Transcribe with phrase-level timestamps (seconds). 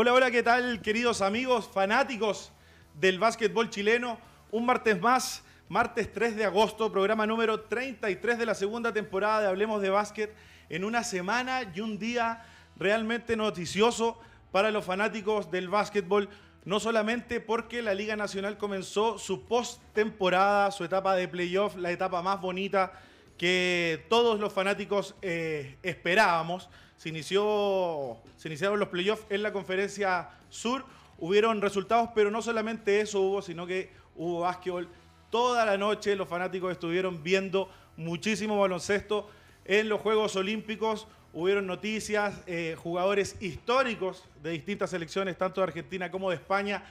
[0.00, 2.52] Hola, hola, ¿qué tal, queridos amigos fanáticos
[2.94, 4.16] del básquetbol chileno?
[4.52, 9.48] Un martes más, martes 3 de agosto, programa número 33 de la segunda temporada de
[9.48, 10.32] Hablemos de Básquet,
[10.68, 12.44] en una semana y un día
[12.76, 14.20] realmente noticioso
[14.52, 16.28] para los fanáticos del básquetbol,
[16.64, 22.22] no solamente porque la Liga Nacional comenzó su post-temporada, su etapa de playoff, la etapa
[22.22, 22.92] más bonita
[23.36, 26.68] que todos los fanáticos eh, esperábamos.
[26.98, 30.84] Se, inició, se iniciaron los playoffs en la conferencia sur,
[31.16, 34.88] hubieron resultados, pero no solamente eso hubo, sino que hubo básquetbol
[35.30, 36.16] toda la noche.
[36.16, 39.30] Los fanáticos estuvieron viendo muchísimo baloncesto
[39.64, 41.06] en los Juegos Olímpicos.
[41.32, 46.82] Hubieron noticias, eh, jugadores históricos de distintas selecciones, tanto de Argentina como de España.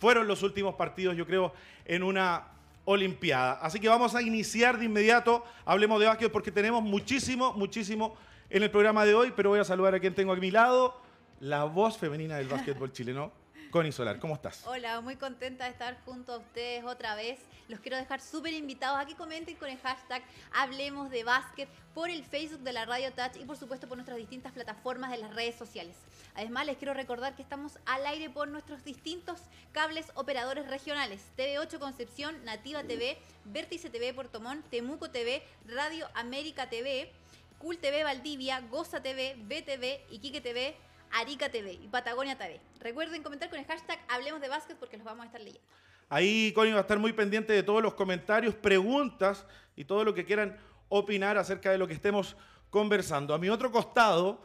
[0.00, 1.52] Fueron los últimos partidos, yo creo,
[1.84, 2.48] en una
[2.86, 3.52] Olimpiada.
[3.62, 5.44] Así que vamos a iniciar de inmediato.
[5.64, 8.16] Hablemos de básquet porque tenemos muchísimo, muchísimo
[8.50, 11.00] en el programa de hoy, pero voy a saludar a quien tengo a mi lado,
[11.38, 13.32] la voz femenina del básquetbol chileno.
[13.70, 14.64] Connie Solar, ¿cómo estás?
[14.66, 17.38] Hola, muy contenta de estar junto a ustedes otra vez.
[17.68, 22.10] Los quiero dejar súper invitados a que comenten con el hashtag Hablemos de Básquet por
[22.10, 25.32] el Facebook de la Radio Touch y por supuesto por nuestras distintas plataformas de las
[25.32, 25.94] redes sociales.
[26.34, 31.30] Además, les quiero recordar que estamos al aire por nuestros distintos cables operadores regionales.
[31.36, 37.12] TV8 Concepción, Nativa TV, Vértice TV Puerto Montt, Temuco TV, Radio América TV,
[37.60, 40.74] Cool TV Valdivia, Goza TV, BTV, Iquique TV,
[41.12, 42.58] Arica TV y Patagonia TV.
[42.80, 45.68] Recuerden comentar con el hashtag Hablemos de Básquet porque los vamos a estar leyendo.
[46.08, 50.14] Ahí Connie va a estar muy pendiente de todos los comentarios, preguntas y todo lo
[50.14, 52.34] que quieran opinar acerca de lo que estemos
[52.70, 53.34] conversando.
[53.34, 54.40] A mi otro costado,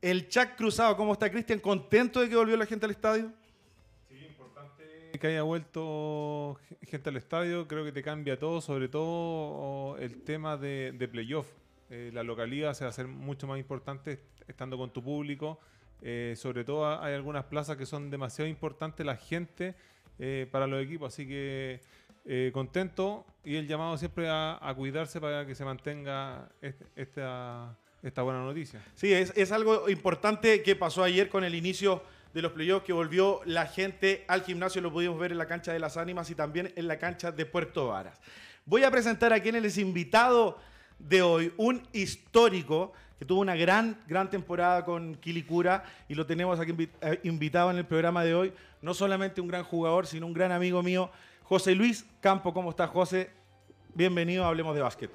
[0.00, 0.96] el chat cruzado.
[0.96, 1.60] ¿Cómo está Cristian?
[1.60, 3.32] ¿Contento de que volvió la gente al estadio?
[4.08, 7.68] Sí, importante que haya vuelto gente al estadio.
[7.68, 11.46] Creo que te cambia todo, sobre todo el tema de, playoff.
[11.90, 15.58] Eh, la localidad se va a hacer mucho más importante estando con tu público.
[16.02, 19.74] Eh, sobre todo hay algunas plazas que son demasiado importantes la gente
[20.18, 21.80] eh, para los equipos, así que
[22.52, 26.48] contento y el llamado siempre a, cuidarse para que se mantenga
[26.96, 28.82] esta, esta buena noticia.
[28.94, 32.02] Sí, es, es, algo importante que pasó ayer con el inicio
[32.34, 35.72] de los playoffs, que volvió la gente al gimnasio, lo pudimos ver en la cancha
[35.72, 38.20] de las ánimas y también en la cancha de Puerto Varas.
[38.64, 40.58] Voy a presentar a quien es invitado
[40.98, 46.60] de hoy, un histórico que tuvo una gran, gran temporada con Quilicura y lo tenemos
[46.60, 48.52] aquí eh, invitado en el programa de hoy.
[48.82, 51.10] No solamente un gran jugador, sino un gran amigo mío,
[51.44, 52.52] José Luis Campo.
[52.52, 53.30] ¿Cómo estás, José?
[53.94, 55.10] Bienvenido a Hablemos de Básquet.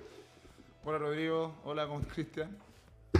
[0.84, 1.54] Hola, Rodrigo.
[1.64, 2.58] Hola, ¿cómo estás, Cristian?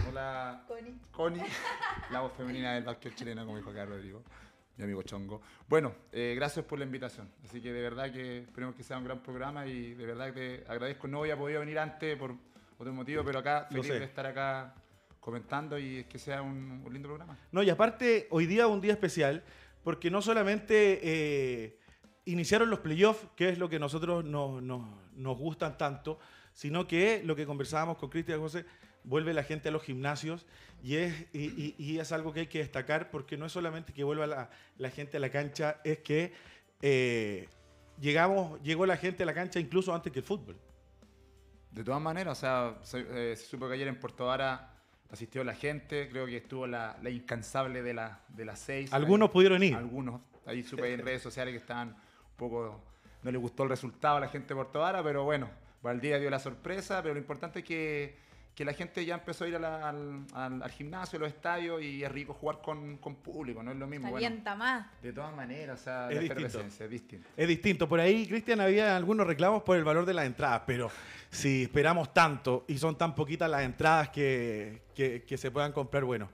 [0.10, 0.96] Hola, Connie.
[1.12, 1.44] Connie,
[2.12, 4.24] la voz femenina del básquet chileno, como dijo acá Rodrigo,
[4.78, 5.42] mi amigo Chongo.
[5.68, 7.30] Bueno, eh, gracias por la invitación.
[7.44, 10.64] Así que de verdad que esperemos que sea un gran programa y de verdad que
[10.66, 11.08] te agradezco.
[11.08, 12.36] No había podido venir antes por
[12.82, 14.74] otro motivo, pero acá feliz de estar acá
[15.20, 17.38] comentando y que sea un, lindo programa.
[17.52, 19.44] No, y aparte, hoy día es un día especial,
[19.84, 21.80] porque no solamente eh,
[22.26, 26.20] iniciaron los playoffs, que es lo que a nosotros nos, nos, gustan tanto,
[26.54, 28.66] sino que lo que conversábamos con Cristian José,
[29.04, 30.46] vuelve la gente a los gimnasios
[30.84, 34.28] y es, y, es algo que hay que destacar porque no es solamente que vuelva
[34.28, 36.34] la, la gente a la cancha, es que
[36.82, 37.48] eh,
[38.00, 40.58] llegamos, llegó la gente a la cancha incluso antes que el fútbol.
[41.72, 44.72] De todas maneras, o sea, se, eh, supo que ayer en Puerto Vara
[45.10, 48.92] asistió la gente, creo que estuvo la, incansable de, la, de las seis.
[48.94, 49.76] Algunos pudieron ir.
[49.76, 52.82] Algunos, ahí supe en redes sociales que estaban un poco,
[53.24, 55.50] no les gustó el resultado a la gente de Puerto Vara, pero bueno,
[55.82, 58.18] Valdía dio la sorpresa, pero lo importante es que
[58.56, 62.12] que la gente ya empezó a ir al, al, gimnasio, a los estadios y es
[62.12, 64.16] rico jugar con, público, no es lo mismo.
[64.16, 64.88] Alienta más.
[65.02, 66.60] De todas maneras, o sea, es distinto.
[66.60, 67.28] es distinto.
[67.38, 67.90] Es distinto.
[67.90, 70.92] Por ahí, Cristian, había algunos reclamos por el valor de las entradas, pero
[71.30, 74.82] si esperamos tanto y son tan poquitas las entradas que,
[75.36, 76.30] se puedan comprar, bueno.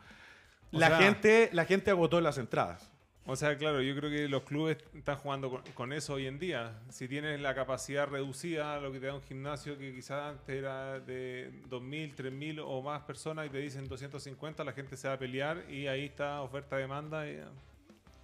[0.71, 2.91] La, gente, la gente agotó las entradas.
[3.29, 6.79] O sea, claro, yo creo que los clubes están jugando con, eso hoy en día.
[6.89, 11.01] Si tienes la capacidad reducida, lo que te da un gimnasio que quizás antes era
[11.01, 15.19] de 2.000, 3.000 o más personas y te dicen 250, la gente se va a
[15.19, 17.25] pelear y ahí está oferta-demanda.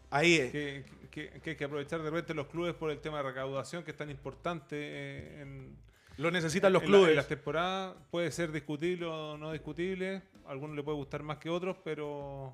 [0.10, 0.52] Ahí es.
[0.52, 3.98] Que, hay que aprovechar de repente los clubes por el tema de recaudación que es
[3.98, 5.78] tan importante eh, en...
[6.16, 7.10] Lo necesitan los clubes.
[7.10, 10.22] en las temporadas puede ser discutible o no discutible.
[10.46, 12.54] A algunos le puede gustar más que otros, pero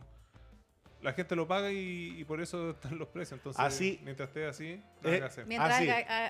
[1.01, 3.39] la gente lo paga y, por eso están los precios.
[3.39, 5.79] Entonces, así, mientras esté así, eh, Mientras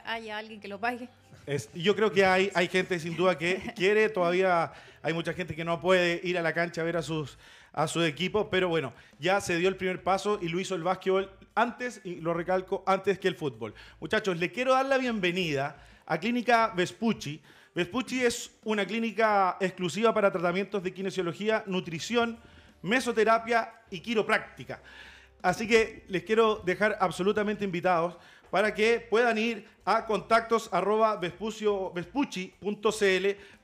[0.05, 1.09] haya, alguien que lo pague.
[1.45, 4.71] Es, yo creo que hay, hay gente sin duda que quiere, todavía
[5.01, 7.37] hay mucha gente que no puede ir a la cancha a ver a sus
[7.71, 10.83] a su equipo, pero bueno, ya se dio el primer paso y lo hizo el
[10.83, 13.73] básquetbol antes, y lo recalco, antes que el fútbol.
[13.99, 17.41] Muchachos, le quiero dar la bienvenida a Clínica Vespucci.
[17.75, 22.39] Vespucci es una clínica exclusiva para tratamientos de kinesiología, nutrición,
[22.81, 24.81] mesoterapia y quiropráctica.
[25.41, 28.17] Así que les quiero dejar absolutamente invitados
[28.51, 31.19] para que puedan ir a contactos arroba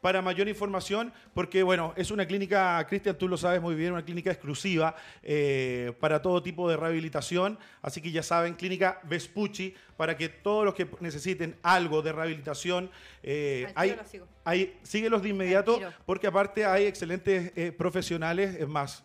[0.01, 4.03] para mayor información, porque bueno, es una clínica, Cristian, tú lo sabes muy bien, una
[4.03, 10.17] clínica exclusiva eh, para todo tipo de rehabilitación, así que ya saben, clínica Vespucci, para
[10.17, 12.89] que todos los que necesiten algo de rehabilitación,
[13.23, 13.95] eh, hay,
[14.43, 19.04] hay, síguelos de inmediato, porque aparte hay excelentes eh, profesionales, es más,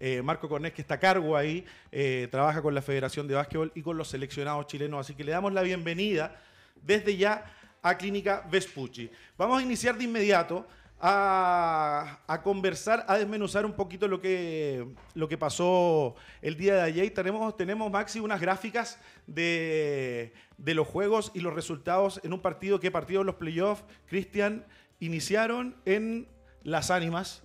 [0.00, 3.72] eh, Marco Cornés, que está a cargo ahí, eh, trabaja con la Federación de Básquetbol
[3.74, 5.00] y con los seleccionados chilenos.
[5.00, 6.40] Así que le damos la bienvenida
[6.82, 7.44] desde ya
[7.82, 9.10] a Clínica Vespucci.
[9.36, 10.66] Vamos a iniciar de inmediato
[11.00, 17.14] a, conversar, a desmenuzar un poquito lo que, lo que pasó el día de ayer.
[17.14, 22.80] Tenemos, tenemos Maxi, unas gráficas de, de los juegos y los resultados en un partido
[22.80, 24.64] que partido los playoffs, Cristian,
[25.00, 26.28] iniciaron en
[26.62, 27.42] Las Ánimas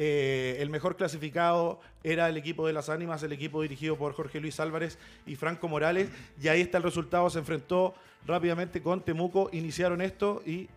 [0.00, 4.38] eh, el mejor clasificado era el equipo de las ánimas, el equipo dirigido por Jorge
[4.38, 4.96] Luis Álvarez
[5.26, 6.08] y Franco Morales.
[6.40, 7.28] Y ahí está el resultado.
[7.30, 10.68] Se enfrentó rápidamente con Temuco, iniciaron esto y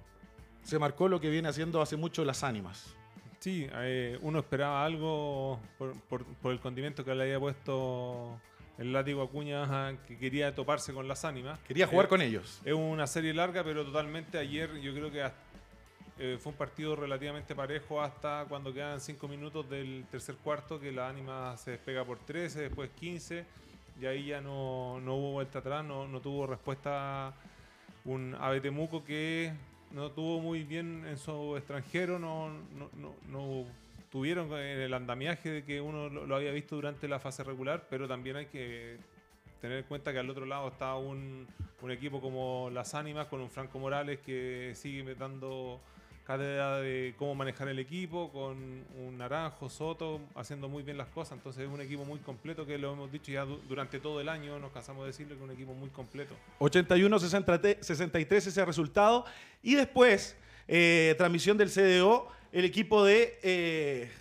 [0.63, 2.95] se marcó lo que viene haciendo hace mucho las ánimas.
[3.37, 8.39] Sí, eh, uno esperaba algo por, el condimento que le había puesto
[8.79, 11.59] el látigo Acuña, que quería toparse con las ánimas.
[11.67, 12.59] Quería jugar eh, con ellos.
[12.65, 15.50] Es una serie larga, pero totalmente ayer yo creo que hasta
[16.19, 20.91] eh, fue un partido relativamente parejo hasta cuando quedan 5 minutos del tercer cuarto, que
[20.91, 23.45] la ánima se despega por 13, después 15,
[23.99, 27.33] y ahí ya no, hubo vuelta atrás, no, tuvo respuesta
[28.05, 29.53] un Ave Temuco que
[29.91, 32.49] no tuvo muy bien en su extranjero, no,
[33.29, 33.65] no,
[34.11, 38.35] tuvieron el andamiaje de que uno lo, había visto durante la fase regular, pero también
[38.35, 38.97] hay que
[39.61, 41.47] tener en cuenta que al otro lado está un,
[41.81, 45.79] un equipo como Las Ánimas con un Franco Morales que sigue dando
[46.37, 51.37] de cómo manejar el equipo, con un Naranjo, Soto, haciendo muy bien las cosas.
[51.37, 54.59] Entonces es un equipo muy completo que lo hemos dicho ya durante todo el año,
[54.59, 56.35] nos cansamos de decirlo que es un equipo muy completo.
[56.59, 59.25] 81-63 ese resultado.
[59.63, 60.37] Y después,
[60.67, 64.11] eh, transmisión del CDO, el equipo de eh,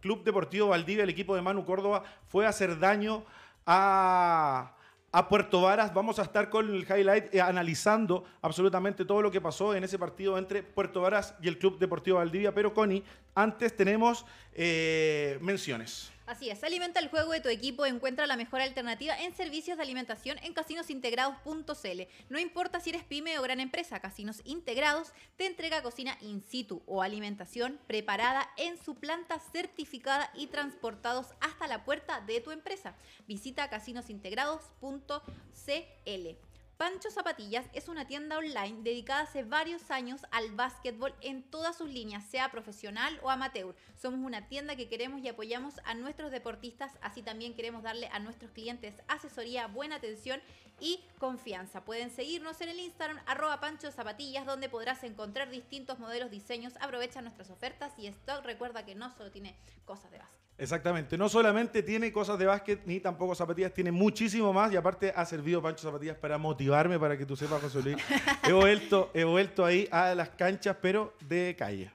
[0.00, 3.24] Club Deportivo Valdivia, el equipo de Manu Córdoba, fue a hacer daño
[3.66, 4.74] a
[5.12, 5.94] a Puerto Varas.
[5.94, 9.98] Vamos a estar con el highlight eh, analizando absolutamente todo lo que pasó en ese
[9.98, 12.54] partido entre Puerto Varas y el Club Deportivo Valdivia.
[12.54, 13.02] Pero, Connie,
[13.34, 16.12] antes tenemos eh, menciones.
[16.28, 19.82] Así es, alimenta el juego de tu equipo, encuentra la mejor alternativa en servicios de
[19.82, 22.02] alimentación en casinosintegrados.cl.
[22.28, 26.82] No importa si eres pyme o gran empresa, Casinos Integrados te entrega cocina in situ
[26.84, 32.94] o alimentación preparada en su planta certificada y transportados hasta la puerta de tu empresa.
[33.26, 36.47] Visita casinosintegrados.cl.
[36.78, 41.90] Pancho Zapatillas es una tienda online dedicada hace varios años al básquetbol en todas sus
[41.90, 43.74] líneas, sea profesional o amateur.
[43.96, 48.20] Somos una tienda que queremos y apoyamos a nuestros deportistas, así también queremos darle a
[48.20, 50.40] nuestros clientes asesoría, buena atención
[50.78, 51.84] y confianza.
[51.84, 56.74] Pueden seguirnos en el Instagram arroba Pancho Zapatillas, donde podrás encontrar distintos modelos, diseños.
[56.80, 58.44] Aprovecha nuestras ofertas y stock.
[58.44, 60.47] Recuerda que no solo tiene cosas de básquet.
[60.60, 65.12] Exactamente, no solamente tiene cosas de básquet ni tampoco zapatillas, tiene muchísimo más y aparte
[65.14, 67.96] ha servido Pancho Zapatillas para motivarme, para que tú sepas, José Luis.
[68.42, 71.92] he, vuelto, he vuelto ahí a las canchas, pero de calle.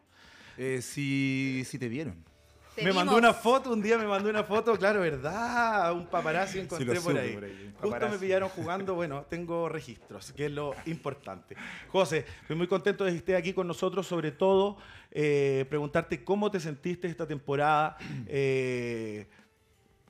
[0.58, 2.33] Eh, si, si te vieron.
[2.82, 5.94] Me mandó una foto, un día me mandó una foto, claro, ¿verdad?
[5.94, 7.74] Un paparazzi encontré por, ahí.
[7.80, 11.56] Justo me pillaron jugando, bueno, tengo registros, que es lo importante.
[11.90, 14.78] José, estoy muy contento de que estés aquí con nosotros, sobre todo
[15.12, 17.98] eh, preguntarte cómo te sentiste esta temporada.
[18.36, 19.28] Eh,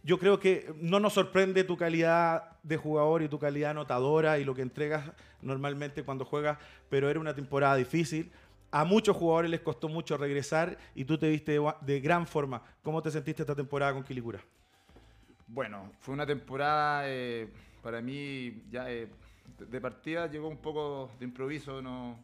[0.04, 4.44] yo creo que no nos sorprende tu calidad de jugador y tu calidad anotadora y
[4.44, 6.58] lo que entregas normalmente cuando juegas,
[6.90, 8.32] pero era una temporada difícil
[8.74, 12.64] a muchos jugadores les costó mucho regresar y tú te viste de, gran forma.
[12.82, 14.40] ¿Cómo te sentiste esta temporada con Quilicura?
[15.46, 17.48] Bueno, fue una temporada eh,
[17.84, 19.10] para mí ya eh,
[19.60, 22.18] de partida llegó un poco de improviso, ¿no?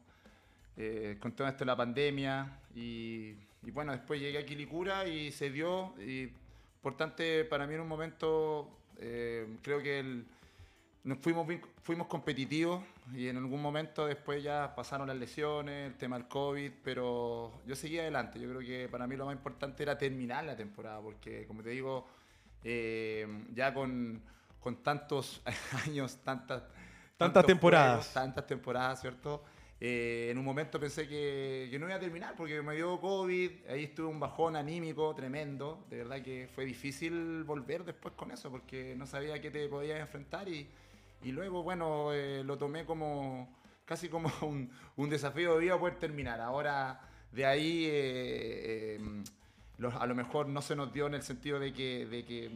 [0.76, 3.36] Eh, con todo esto de la pandemia y,
[3.72, 6.32] bueno, después llegué a Quilicura y se dio y
[6.82, 10.26] por para mí en un momento creo que el
[11.04, 11.48] nos fuimos,
[11.84, 16.72] fuimos competitivos y en algún momento después ya pasaron las lesiones, el tema del COVID,
[16.84, 18.40] pero yo seguí adelante.
[18.40, 21.70] Yo creo que para mí lo más importante era terminar la temporada, porque como te
[21.70, 22.08] digo,
[22.64, 24.22] eh, ya con,
[24.84, 25.42] tantos
[25.86, 26.64] años, tantas,
[27.18, 28.14] tantas temporadas.
[28.14, 29.44] tantas temporadas, ¿cierto?
[29.82, 33.70] Eh, en un momento pensé que, que, no iba a terminar porque me dio COVID,
[33.70, 38.52] ahí estuve un bajón anímico tremendo, de verdad que fue difícil volver después con eso
[38.52, 40.68] porque no sabía a qué te podías enfrentar y
[41.24, 43.50] y luego, bueno, eh, lo tomé como
[43.86, 44.32] casi como
[44.98, 46.40] un, desafío de vida poder terminar.
[46.40, 49.00] Ahora, de ahí, eh,
[50.00, 52.50] a lo mejor no se nos dio en el sentido de que, de que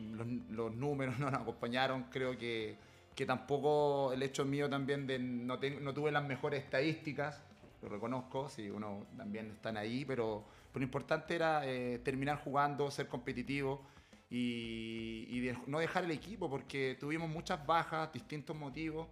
[0.49, 2.03] los, números no nos acompañaron.
[2.11, 2.77] Creo que,
[3.15, 7.41] que, tampoco el hecho mío también de no, no tuve las mejores estadísticas,
[7.81, 13.07] lo reconozco, si uno también están ahí, pero, lo importante era eh, terminar jugando, ser
[13.07, 13.85] competitivo
[14.35, 19.07] y, no dejar el equipo porque tuvimos muchas bajas, distintos motivos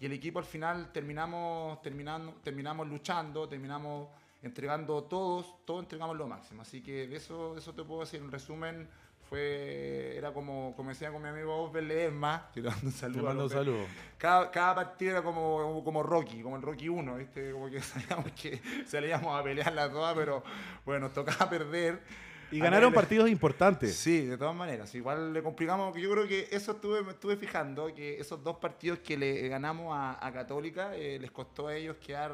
[0.00, 4.08] y el equipo al final terminamos, terminando, terminamos luchando, terminamos
[4.42, 6.62] entregando todos, todos entregamos lo máximo.
[6.62, 8.20] Así que de eso, eso te puedo decir.
[8.20, 8.88] En resumen,
[9.28, 13.44] fue era como, como decía con mi amigo Osber Ledesma, te mando un saludo.
[13.44, 13.86] un saludo.
[14.18, 17.52] Cada, cada partido era como, como Rocky, como el Rocky 1, ¿viste?
[17.52, 20.42] Como que sabíamos que salíamos a pelear las todas, pero
[20.84, 22.25] bueno, nos tocaba perder.
[22.50, 23.96] Y ganaron partidos importantes.
[23.96, 24.94] Sí, de todas maneras.
[24.94, 29.00] Igual le complicamos, yo creo que eso estuve, me estuve fijando, que esos dos partidos
[29.00, 32.32] que le ganamos a, Católica eh, les costó a ellos quedar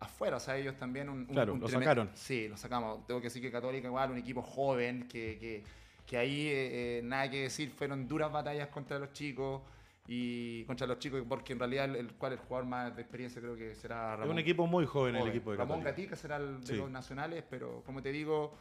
[0.00, 1.26] afuera, o sea, ellos también un...
[1.26, 2.10] claro, lo sacaron.
[2.14, 3.06] Sí, lo sacamos.
[3.06, 5.62] Tengo que decir que Católica igual, un equipo joven, que, que,
[6.06, 9.62] que ahí eh, eh, nada que decir, fueron duras batallas contra los chicos
[10.08, 13.56] y contra los chicos, porque en realidad el, cual el jugador más de experiencia creo
[13.56, 14.28] que será Ramón.
[14.28, 17.44] Es un equipo muy joven, el equipo de Ramón Gatica será el de los nacionales,
[17.48, 18.54] pero como te digo,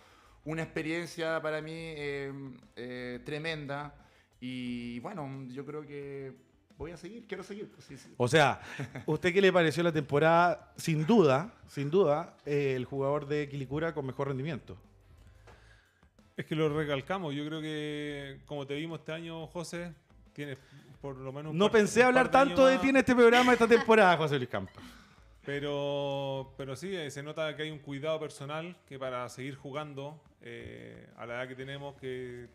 [0.46, 3.94] una experiencia para mí eh, tremenda
[4.40, 6.34] y bueno, yo creo que
[6.78, 7.70] voy a seguir, quiero seguir.
[7.70, 8.62] Pues, o sea,
[9.06, 10.72] ¿usted qué le pareció la temporada?
[10.78, 14.78] Sin duda, sin duda, eh, el jugador de Quilicura con mejor rendimiento.
[16.38, 17.36] Es que lo recalcamos.
[17.36, 19.94] Yo creo que, como te vimos este año, José,
[20.32, 20.58] tienes
[21.02, 21.54] por lo menos.
[21.54, 24.82] no pensé hablar tanto de ti en este programa esta temporada, José Luis Campos.
[25.50, 30.22] Pero, pero sí, eh, se nota que hay un cuidado personal que para seguir jugando
[30.42, 32.48] eh, a la edad que tenemos, que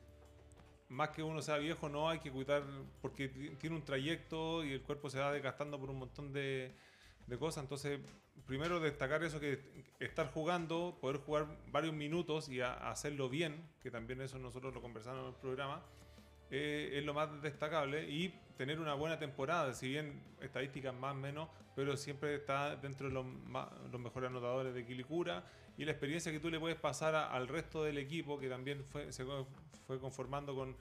[0.90, 2.62] más que uno sea viejo, no hay que cuidar,
[3.02, 3.26] porque
[3.58, 6.72] tiene un trayecto y el cuerpo se va desgastando por un montón de,
[7.36, 7.64] cosas.
[7.64, 7.98] Entonces,
[8.46, 9.58] primero destacar eso que
[9.98, 15.22] estar jugando, poder jugar varios minutos y hacerlo bien, que también eso nosotros lo conversamos
[15.22, 15.82] en el programa,
[16.48, 21.18] eh, es lo más destacable y tener una buena temporada, si bien estadísticas más o
[21.18, 23.26] menos, pero siempre está dentro de los,
[23.90, 25.44] los mejores anotadores de Quilicura
[25.76, 29.12] y la experiencia que tú le puedes pasar al resto del equipo, que también fue,
[29.12, 29.24] se
[29.86, 30.76] fue conformando con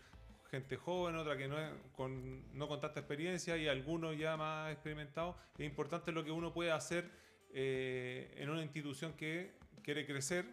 [0.53, 4.71] gente joven, otra que no, es, con, no con tanta experiencia y algunos ya más
[4.71, 5.35] experimentados.
[5.57, 7.09] Es importante lo que uno puede hacer
[7.55, 10.45] eh, en una institución que quiere crecer.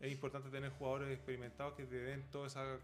[0.00, 2.78] Es importante tener jugadores experimentados que te den toda esa,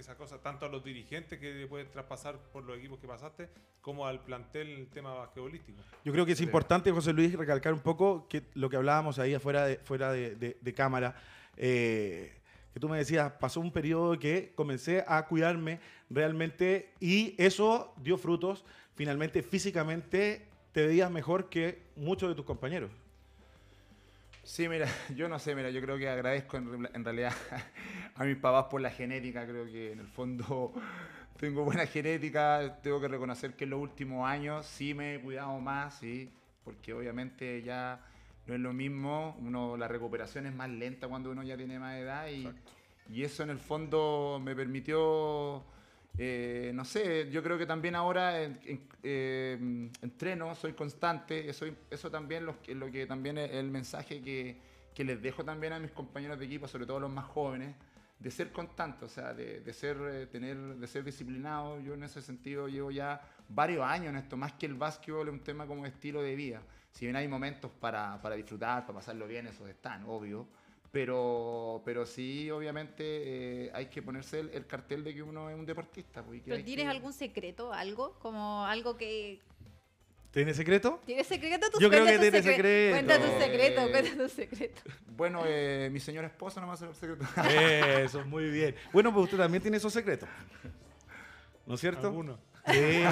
[0.00, 3.48] esa cosa, tanto a los dirigentes que puedes traspasar por los equipos que pasaste,
[3.80, 5.80] como al plantel el tema basquetbolístico.
[6.04, 9.34] Yo creo que es importante, José Luis, recalcar un poco que lo que hablábamos ahí
[9.34, 11.16] afuera de, fuera de, cámara.
[11.56, 12.40] Eh,
[12.72, 18.18] que tú me decías, pasó un periodo que comencé a cuidarme realmente y eso dio
[18.18, 18.64] frutos.
[18.94, 22.90] Finalmente, físicamente, te veías mejor que muchos de tus compañeros.
[24.48, 27.34] Sí, mira, yo no sé, mira, yo creo que agradezco en, realidad
[28.14, 30.72] a mis papás por la genética, creo que en el fondo
[31.38, 35.60] tengo buena genética, tengo que reconocer que en los últimos años sí me he cuidado
[35.60, 36.32] más, sí,
[36.64, 38.00] porque obviamente ya
[38.46, 41.98] no es lo mismo, uno, la recuperación es más lenta cuando uno ya tiene más
[41.98, 42.48] edad y,
[43.10, 45.62] y eso en el fondo me permitió,
[46.16, 52.46] eh, no sé, yo creo que también ahora eh, entreno, soy constante, eso, eso también
[52.46, 54.60] lo, que también es el mensaje que,
[54.94, 57.76] que, les dejo también a mis compañeros de equipo, sobre todo los más jóvenes,
[58.18, 61.80] de ser constante, o sea, de, de ser, eh, tener, de ser disciplinado.
[61.80, 65.34] Yo en ese sentido llevo ya varios años en esto, más que el básquetbol es
[65.34, 66.62] un tema como estilo de vida.
[66.90, 70.48] Si bien hay momentos para, para disfrutar, para pasarlo bien, esos están, obvio.
[70.90, 75.66] Pero, pero sí, obviamente, eh, hay que ponerse el, cartel de que uno es un
[75.66, 76.22] deportista.
[76.22, 78.18] Pues, ¿Pero tienes algún secreto, algo?
[78.20, 79.40] Como algo que...
[80.30, 81.00] ¿Tiene secreto?
[81.04, 81.70] ¿Tienes secreto?
[81.70, 82.94] Tu, Yo creo que tiene secreto.
[82.94, 84.82] Cuenta tu secreto, eh, cuenta tu secreto.
[85.06, 87.24] Bueno, eh, mi señora esposa no va a hacer el secreto.
[87.98, 88.74] Eso, muy bien.
[88.92, 90.28] Bueno, pues usted también tiene esos secretos.
[91.66, 92.08] ¿No es cierto?
[92.08, 92.38] Alguno.
[92.66, 93.02] Sí,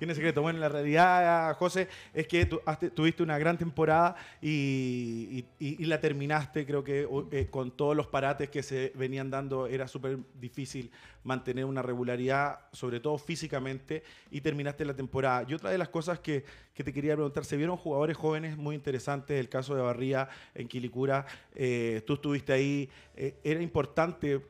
[0.00, 0.40] tiene secreto.
[0.40, 7.06] Bueno, la realidad, José, es que tuviste una gran temporada y, la terminaste, creo que
[7.32, 10.90] eh, con todos los parates que se venían dando era súper difícil
[11.22, 15.44] mantener una regularidad, sobre todo físicamente, y terminaste la temporada.
[15.46, 19.38] Y otra de las cosas que, te quería preguntar, se vieron jugadores jóvenes muy interesantes,
[19.38, 24.40] el caso de Barría en Quilicura, eh, tú estuviste ahí, eh, era importante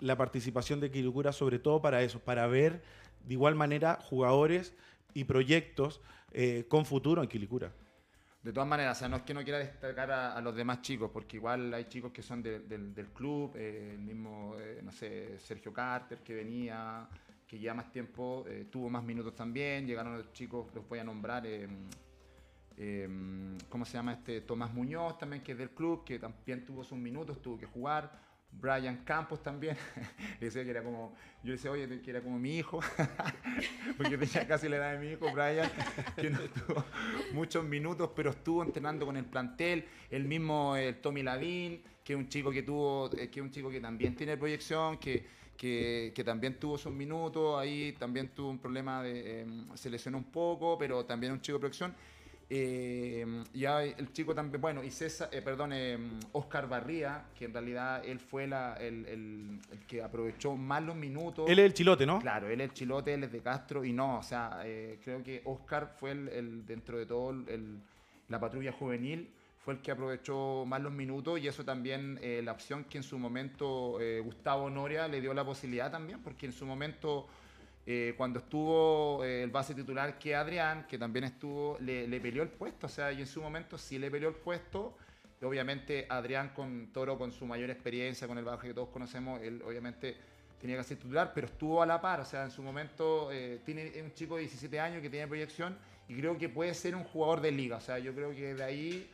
[0.00, 2.82] la participación de Quilicura, sobre todo para eso, para ver
[3.26, 4.72] de igual manera jugadores
[5.12, 7.72] y proyectos eh, con futuro en Quilicura.
[8.42, 11.10] De todas maneras, o sea, no es que no quiera destacar a, los demás chicos,
[11.12, 15.72] porque igual hay chicos que son del club, eh, el mismo, eh, no sé, Sergio
[15.72, 17.08] Carter que venía,
[17.44, 21.44] que ya más tiempo, tuvo más minutos también, llegaron los chicos, los voy a nombrar,
[23.68, 24.42] ¿cómo se llama este?
[24.42, 28.25] Tomás Muñoz también, que es del club, que también tuvo sus minutos, tuvo que jugar,
[28.60, 29.76] Brian Campos también.
[30.40, 32.80] le decía que era como, yo le decía, oye, que era como mi hijo,
[33.96, 35.70] porque tenía casi la edad de mi hijo, Brian,
[36.16, 36.84] que no estuvo
[37.32, 39.84] muchos minutos, pero estuvo entrenando con el plantel.
[40.10, 43.50] El mismo el Tommy Lavín, que es un chico que tuvo, eh, que es un
[43.50, 45.24] chico que también tiene proyección, que,
[45.56, 50.18] que, que también tuvo sus minutos, ahí también tuvo un problema de, eh, se lesionó
[50.18, 51.94] un poco, pero también un chico de proyección.
[52.48, 55.98] Eh, ya el chico también, bueno, y César, eh, perdón, eh,
[56.32, 60.94] Oscar Barría, que en realidad él fue la, el, el- el que aprovechó más los
[60.94, 61.48] minutos.
[61.50, 62.20] Él es el chilote, ¿no?
[62.20, 65.24] Claro, él es el chilote, él es de Castro, y no, o sea, eh, creo
[65.24, 67.80] que Oscar fue el, el- dentro de todo el-
[68.28, 72.52] la patrulla juvenil, fue el que aprovechó más los minutos, y eso también eh, la
[72.52, 76.52] opción que en su momento eh, Gustavo Noria le dio la posibilidad también, porque en
[76.52, 77.26] su momento
[77.88, 82.42] eh, cuando estuvo eh, el base titular que Adrián, que también estuvo, le, le peleó
[82.42, 84.96] el puesto, o sea, y en su momento sí le peleó el puesto.
[85.40, 89.62] Obviamente Adrián con Toro, con su mayor experiencia, con el baje que todos conocemos, él
[89.64, 90.16] obviamente
[90.60, 93.60] tenía que ser titular, pero estuvo a la par, o sea, en su momento eh,
[93.64, 95.78] tiene es un chico de 17 años que tiene proyección
[96.08, 98.64] y creo que puede ser un jugador de liga, o sea, yo creo que de
[98.64, 99.10] ahí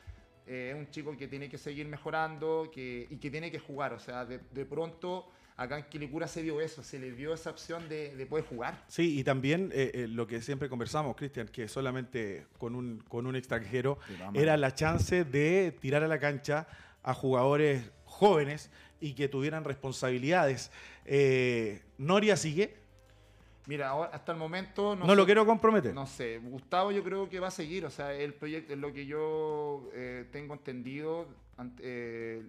[0.47, 3.99] es un chico que tiene que seguir mejorando que, y que tiene que jugar, o
[3.99, 5.29] sea, de pronto
[5.63, 8.85] acá en Quilicura se vio eso, se le dio esa opción de, de poder jugar.
[8.89, 13.27] Sí, y también eh, eh, lo que siempre conversamos, Cristian, que solamente con un, con
[13.27, 13.99] un extranjero
[14.35, 16.67] era la chance de tirar a la cancha
[17.03, 20.71] a jugadores jóvenes y que tuvieran responsabilidades.
[21.05, 22.81] Eh, Noria sigue,
[23.67, 25.95] Mira, ahora, hasta el momento no, sé- lo quiero comprometer.
[25.95, 28.93] No sé, Gustavo yo creo que va a seguir, o sea, el proyecto, es lo
[28.93, 29.89] que yo
[30.33, 32.43] tengo entendido, ante- eh,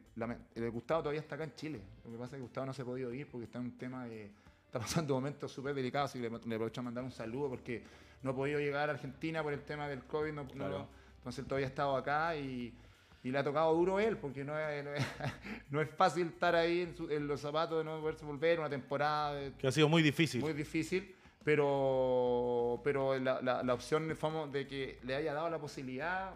[0.55, 2.73] el de Gustavo todavía está acá en Chile, lo que pasa es que Gustavo no
[2.73, 4.31] se ha podido ir porque está en un tema de,
[4.65, 7.83] está pasando momentos súper delicados, así que le, le aprovecho a mandar un saludo porque
[8.23, 10.87] no ha podido llegar a Argentina por el tema del COVID, no, no- Claro.
[11.17, 12.73] entonces él todavía ha estado acá y,
[13.23, 15.05] y le ha tocado duro él, porque no es, no es,
[15.69, 18.69] no es fácil estar ahí en, su- en los zapatos de no poderse volver, una
[18.69, 20.41] temporada de, Que ha sido muy difícil.
[20.41, 24.15] muy difícil, pero, pero la, la- la opción de,
[24.51, 26.33] de que le haya dado la posibilidad,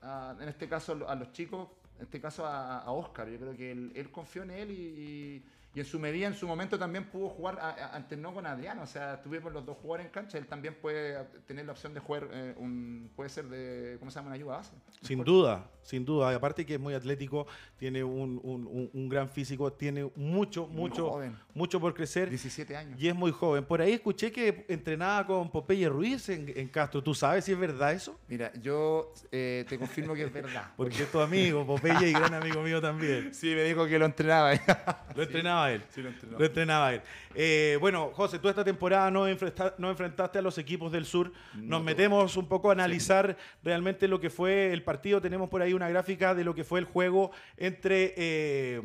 [0.00, 1.68] a- en este caso a los chicos,
[2.02, 5.42] en este caso a, Oscar, yo creo que él, confió en él y-
[5.74, 8.82] y en su medida, en su momento también pudo jugar, a- a- alternó con Adriano,
[8.82, 12.00] o sea, tuvimos los dos jugadores en cancha, él también puede tener la opción de
[12.00, 14.26] jugar, eh, un, puede ser de, ¿cómo se llama?
[14.28, 14.72] Una ayuda base.
[15.00, 15.26] Sin Mejor.
[15.26, 16.32] duda, sin duda.
[16.32, 17.46] Y Aparte que es muy atlético,
[17.78, 21.36] tiene un, un- gran físico, tiene mucho, Muy mucho, joven.
[21.54, 23.00] mucho por crecer 17 años.
[23.00, 23.64] y es muy joven.
[23.64, 27.02] Por ahí escuché que entrenaba con Popeye Ruiz en, en Castro.
[27.02, 28.18] ¿Tú sabes si es verdad eso?
[28.28, 30.70] Mira, yo eh, te confirmo que es verdad.
[30.76, 33.32] Porque es tu amigo, Popeye, y gran amigo mío también.
[33.34, 34.52] Sí, me dijo que lo entrenaba.
[35.14, 35.82] Lo entrenaba él.
[35.90, 36.38] Sí, lo entrenaba.
[36.40, 37.02] Lo entrenaba él.
[37.34, 41.30] Eh, bueno, José, tú esta temporada no, enfrenta- no enfrentaste a los equipos del sur.
[41.54, 45.20] Nos No, metemos un poco a analizar realmente lo que fue el partido.
[45.20, 48.82] Tenemos por ahí una gráfica de lo que fue el juego entre eh,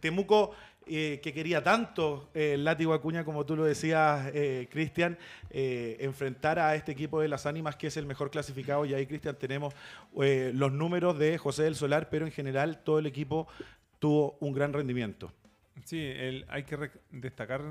[0.00, 0.50] Temuco.
[0.90, 5.18] eh, que quería tanto eh, el látigo Acuña, como tú lo decías, eh, Cristian,
[5.50, 8.86] enfrentar a este equipo de las ánimas que es el mejor clasificado.
[8.86, 9.74] Y ahí, Cristian, tenemos
[10.14, 13.48] los números de José del Solar, pero en general todo el equipo
[13.98, 15.30] tuvo un gran rendimiento.
[15.84, 17.62] Sí, el- hay que destacar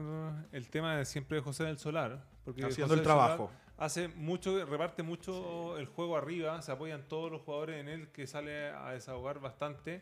[0.52, 2.24] el tema de siempre de José del Solar.
[2.46, 3.52] Porque Haciendo José el Solar trabajo.
[3.78, 8.26] Hace mucho, reparte mucho el juego arriba, se apoyan todos los jugadores en él, que
[8.26, 10.02] sale a desahogar bastante,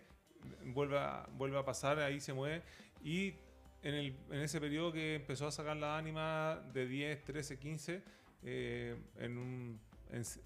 [0.64, 2.62] vuelve a, vuelve a pasar, ahí se mueve.
[3.04, 3.34] Y
[3.84, 8.02] en, el, en ese periodo que empezó a sacar la ánima de 10, 13, 15,
[8.44, 9.80] eh, en un-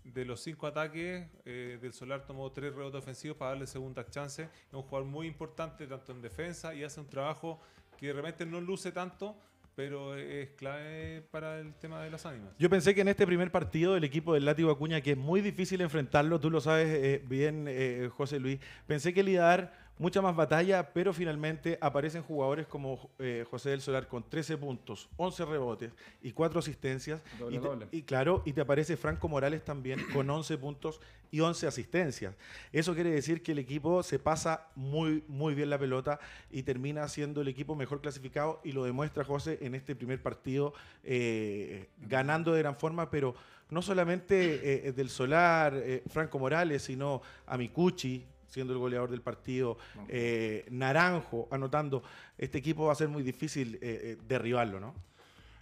[0.03, 4.43] de los cinco ataques, eh, del Solar tomó tres rebotes ofensivos para darle segunda chance.
[4.43, 7.59] Es un jugador muy importante tanto en defensa y hace un trabajo
[7.97, 9.35] que de repente no luce tanto,
[9.75, 12.51] pero es clave para el tema de las ánimas.
[12.57, 15.41] Yo pensé que en este primer partido del equipo del Látigo Acuña, que es muy
[15.41, 19.47] difícil enfrentarlo, tú lo sabes eh, bien, eh, José Luis, pensé que le iba a
[19.47, 24.57] dar mucha más batalla, pero finalmente aparecen jugadores como eh, José del Solar con 13
[24.57, 25.91] puntos, 11 rebotes
[26.23, 27.21] y 4 asistencias.
[27.37, 27.87] Doble, y, te- doble.
[27.91, 32.33] y claro, y te aparece Franco Morales también con 11 puntos y 11 asistencias.
[32.71, 37.07] Eso quiere decir que el equipo se pasa muy, muy bien la pelota y termina
[37.09, 42.53] siendo el equipo mejor clasificado y lo demuestra José en este primer partido, eh, ganando
[42.53, 43.35] de gran forma, pero
[43.69, 45.75] no solamente eh, del Solar,
[46.07, 52.03] Franco Morales, sino Amicucci siendo el goleador del partido, eh, Naranjo anotando.
[52.37, 54.93] Este equipo va a ser muy difícil eh, eh, derribarlo, ¿no?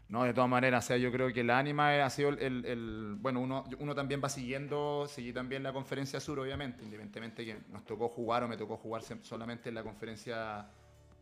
[0.09, 2.65] No, de todas maneras, o sea, yo creo que el ánima ha sido el, el-
[2.65, 7.57] el- bueno, uno, uno también va siguiendo, seguí también la conferencia sur, obviamente, independientemente que
[7.73, 10.65] nos tocó jugar o me tocó jugar solamente en la conferencia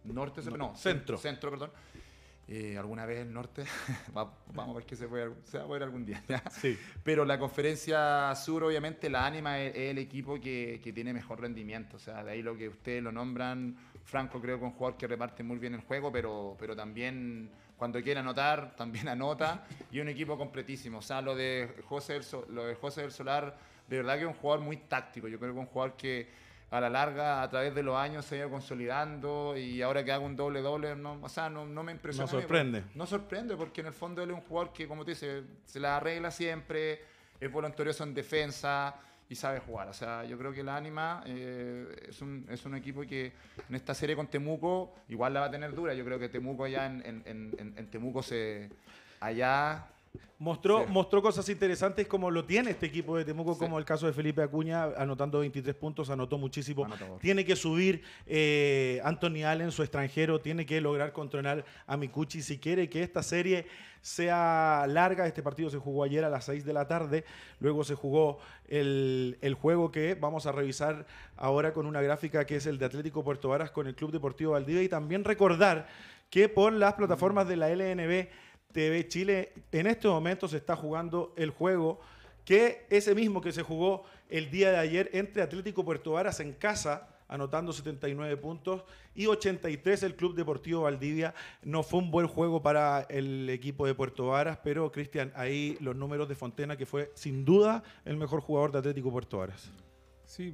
[0.03, 1.17] norte, No, no, centro.
[1.17, 1.71] centro, perdón.
[2.47, 3.63] Eh, alguna vez el norte,
[4.13, 6.23] vamos a ver que se, puede, se va a poder algún día.
[6.51, 6.77] Sí.
[7.03, 11.97] Pero la conferencia sur, obviamente, la Anima es, el equipo que, que, tiene mejor rendimiento.
[11.97, 13.75] O sea, de ahí lo que ustedes lo nombran.
[14.03, 17.49] Franco creo que es un jugador que reparte muy bien el juego, pero, pero también
[17.77, 19.65] cuando quiere anotar, también anota.
[19.91, 20.99] Y un equipo completísimo.
[20.99, 24.33] O sea, lo de José lo de José del Solar, de verdad que es un
[24.33, 25.27] jugador muy táctico.
[25.27, 26.44] Yo creo que es un jugador que
[26.75, 30.11] a la larga, a través de los años, se ha ido consolidando y ahora que
[30.11, 32.31] hago un doble-doble, no, o sea, no, no me impresiona.
[32.31, 32.83] No sorprende.
[32.93, 35.79] no sorprende porque en el fondo él es un jugador que, como te dice, se
[35.79, 37.01] la arregla siempre,
[37.39, 38.95] es voluntarioso en defensa
[39.27, 39.87] y sabe jugar.
[39.89, 43.33] O sea, yo creo que la Anima eh, es, un, es un equipo que
[43.69, 45.93] en esta serie con Temuco igual la va a tener dura.
[45.93, 48.69] Yo creo que Temuco allá en, en, en, en Temuco se...
[49.19, 49.87] Allá
[50.37, 54.13] Mostró, mostró cosas interesantes como lo tiene este equipo de Temuco, como el caso de
[54.13, 56.87] Felipe Acuña, anotando 23 puntos, anotó muchísimo.
[57.21, 62.57] tiene que subir eh, Anthony Allen, su extranjero, tiene que lograr controlar a Mikuchi si
[62.57, 63.65] quiere que esta serie
[64.01, 65.25] sea larga.
[65.25, 67.25] Este partido se jugó ayer a las 6 de la tarde,
[67.59, 72.57] luego se jugó el, el juego que vamos a revisar ahora con una gráfica que
[72.57, 75.87] es el de Atlético Puerto Varas con el Club Deportivo Valdivia y también recordar
[76.29, 78.27] que por las plataformas de la LNB
[78.75, 82.01] TV Chile, en este momento se está jugando el juego
[82.43, 86.51] que ese mismo que se jugó el día de ayer entre Atlético Puerto Varas en
[86.51, 88.83] casa, anotando 79 puntos,
[89.15, 91.33] y 83 el Club Deportivo Valdivia.
[91.63, 95.95] No fue un buen juego para el equipo de Puerto Varas, pero Cristian, ahí los
[95.95, 99.71] números de Fontena, que fue sin duda el mejor jugador de Atlético Puerto Varas.
[100.25, 100.53] Sí,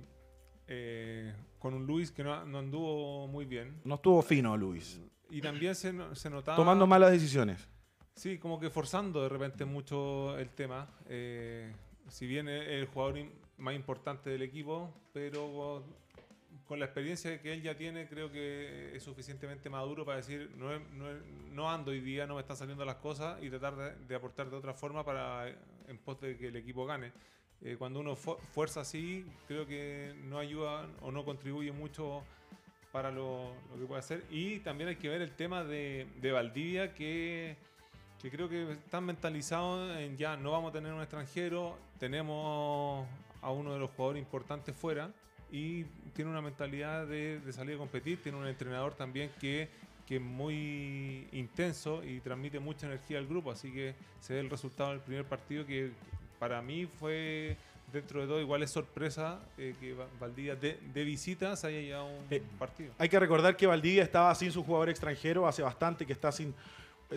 [0.68, 3.82] eh, con un Luis que no, anduvo muy bien.
[3.84, 5.02] No estuvo fino, Luis.
[5.32, 6.56] Y también se, se notaba...
[6.56, 7.71] Tomando malas decisiones.
[8.16, 10.88] Sí, como que forzando de repente mucho el tema.
[11.08, 11.74] Eh,
[12.10, 13.20] si bien es el jugador
[13.58, 15.84] más importante del equipo, pero
[16.68, 20.70] con la experiencia que él ya tiene, creo que es suficientemente maduro para decir, no,
[21.52, 24.56] no, ando hoy día, no me están saliendo las cosas y tratar de, aportar de
[24.56, 25.50] otra forma para
[25.88, 27.12] en pos de que el equipo gane.
[27.62, 32.24] Eh, cuando uno fuerza así, creo que no ayuda o no contribuye mucho
[32.92, 34.24] para lo, que puede hacer.
[34.30, 37.58] Y también hay que ver el tema de, de Valdivia, que
[38.22, 43.08] que creo que están mentalizados en ya no vamos a tener un extranjero, tenemos
[43.42, 45.10] a uno de los jugadores importantes fuera
[45.52, 49.70] y tiene una mentalidad de, salir a competir, tiene un entrenador también que,
[50.06, 54.50] que, es muy intenso y transmite mucha energía al grupo, así que se ve el
[54.50, 55.92] resultado del primer partido que
[56.38, 57.58] para mí fue
[57.92, 62.06] dentro de todo igual es sorpresa eh, que Valdivia de, de, visita se haya llevado
[62.06, 62.94] un eh, partido.
[62.98, 66.54] Hay que recordar que Valdivia estaba sin su jugador extranjero hace bastante, que está sin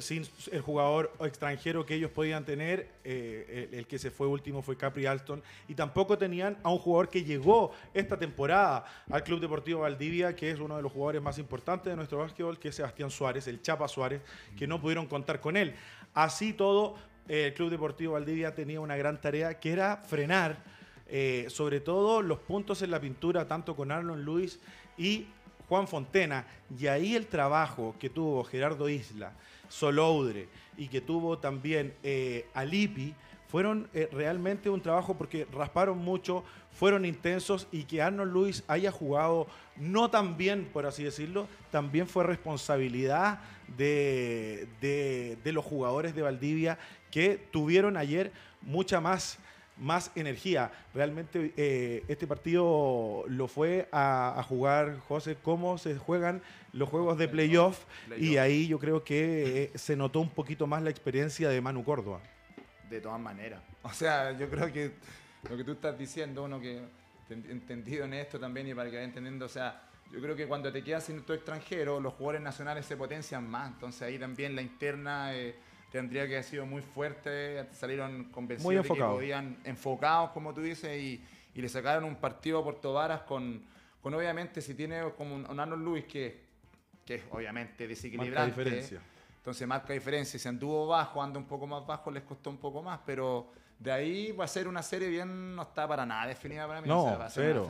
[0.00, 4.76] sin el jugador extranjero que ellos podían tener, eh, el, que se fue último fue
[4.76, 9.80] Capri Alston, y tampoco tenían a un jugador que llegó esta temporada al Club Deportivo
[9.80, 13.10] Valdivia, que es uno de los jugadores más importantes de nuestro básquetbol, que es Sebastián
[13.10, 14.22] Suárez, el Chapa Suárez,
[14.56, 15.74] que no pudieron contar con él.
[16.12, 16.96] Así todo,
[17.28, 20.58] el Club Deportivo Valdivia tenía una gran tarea que era frenar,
[21.06, 24.58] eh, sobre todo los puntos en la pintura, tanto con Arnold Luis
[24.96, 25.26] y
[25.68, 26.46] Juan Fontena,
[26.78, 29.32] y ahí el trabajo que tuvo Gerardo Isla
[29.68, 33.14] Soloudre y que tuvo también eh, Alipi,
[33.48, 38.90] fueron eh, realmente un trabajo porque rasparon mucho, fueron intensos y que Arnold Luis haya
[38.90, 39.46] jugado
[39.76, 43.40] no tan bien, por así decirlo, también fue responsabilidad
[43.76, 46.78] de, de los jugadores de Valdivia
[47.12, 49.38] que tuvieron ayer mucha más
[49.76, 50.70] más energía.
[50.94, 57.28] Realmente eh, este partido lo fue a, jugar, José, cómo se juegan los juegos de
[57.28, 57.84] playoff
[58.18, 61.84] y ahí yo creo que eh, se notó un poquito más la experiencia de Manu
[61.84, 62.20] Córdoba.
[62.88, 63.62] De todas maneras.
[63.82, 64.92] O sea, yo creo que
[65.48, 66.82] lo que tú estás diciendo, uno que
[67.28, 69.82] entendido en esto también y para que vaya entendiendo, o sea,
[70.12, 73.72] yo creo que cuando te quedas sin tu extranjero, los jugadores nacionales se potencian más.
[73.72, 75.34] Entonces ahí también la interna...
[75.34, 75.54] Eh,
[75.94, 81.00] tendría que haber sido muy fuerte, salieron convencidos de que podían, enfocados, como tú dices,
[81.00, 81.22] y,
[81.54, 83.62] le sacaron un partido a Puerto Varas con,
[84.00, 86.46] con obviamente, si tiene como un, Arnold Lewis que,
[87.06, 88.40] que es obviamente desequilibrante.
[88.40, 89.00] Marca diferencia.
[89.36, 90.36] Entonces marca diferencia.
[90.36, 93.92] Si anduvo bajo, anda un poco más bajo, les costó un poco más, pero de
[93.92, 96.88] ahí va a ser una serie bien, no está para nada definida para mí.
[96.88, 97.68] No, cero.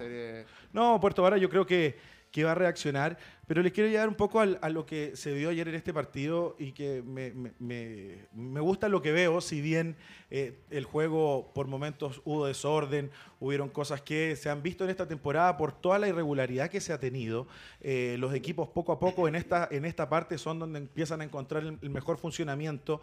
[0.73, 1.99] No, Puerto Varas yo creo que
[2.35, 3.17] que va a reaccionar.
[3.47, 6.57] Pero les quiero llevar un poco a lo que se vio ayer en este partido
[6.59, 9.95] y que me, me, gusta lo que veo, si bien
[10.33, 15.07] eh, el juego por momentos hubo desorden, hubieron cosas que se han visto en esta
[15.07, 17.47] temporada por toda la irregularidad que se ha tenido.
[17.81, 21.25] Eh, los equipos poco a poco en esta, en esta parte son donde empiezan a
[21.25, 23.01] encontrar el, mejor funcionamiento.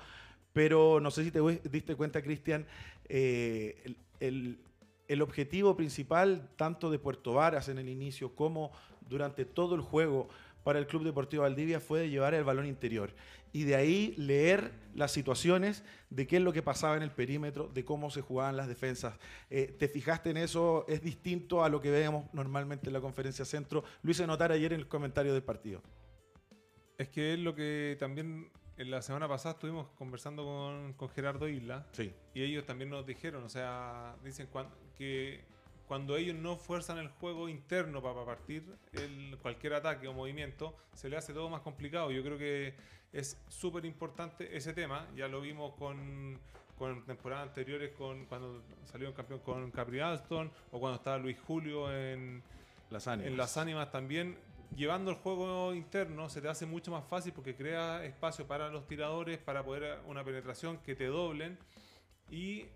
[0.52, 1.39] Pero no sé si te
[1.70, 2.65] diste cuenta, Cristian,
[3.08, 4.60] eh, el,
[5.08, 8.72] el objetivo principal, tanto de Puerto Varas en el inicio como
[9.12, 10.30] durante todo el juego
[10.63, 13.13] para el Club Deportivo Valdivia fue de llevar el balón interior
[13.52, 17.67] y de ahí leer las situaciones de qué es lo que pasaba en el perímetro,
[17.67, 19.17] de cómo se jugaban las defensas.
[19.50, 20.86] Eh, ¿Te fijaste en eso?
[20.88, 23.84] ¿Es distinto a lo que vemos normalmente en la conferencia centro?
[24.04, 25.82] Lo hice notar ayer en el comentario del partido.
[26.97, 31.86] Es que es lo que también en la semana pasada estuvimos conversando con, Gerardo Isla.
[31.91, 32.13] Sí.
[32.34, 34.47] Y ellos también nos dijeron, o sea, dicen
[34.97, 35.43] que
[35.91, 41.10] cuando ellos no fuerzan el juego interno para partir el, cualquier ataque o movimiento, se
[41.10, 42.12] le hace todo más complicado.
[42.12, 42.75] Yo creo que
[43.12, 45.06] es súper importante ese tema.
[45.17, 46.39] Ya lo vimos con,
[46.77, 51.38] con temporadas anteriores, con cuando salió un campeón con Capri Alston o cuando estaba Luis
[51.45, 52.41] Julio en
[52.89, 53.30] las ánimas.
[53.30, 54.38] En las ánimas también.
[54.73, 58.88] Llevando el juego interno se te hace mucho más fácil porque crea espacio para los
[58.88, 61.60] tiradores, para poder una penetración que te doblen.
[62.30, 62.67] Y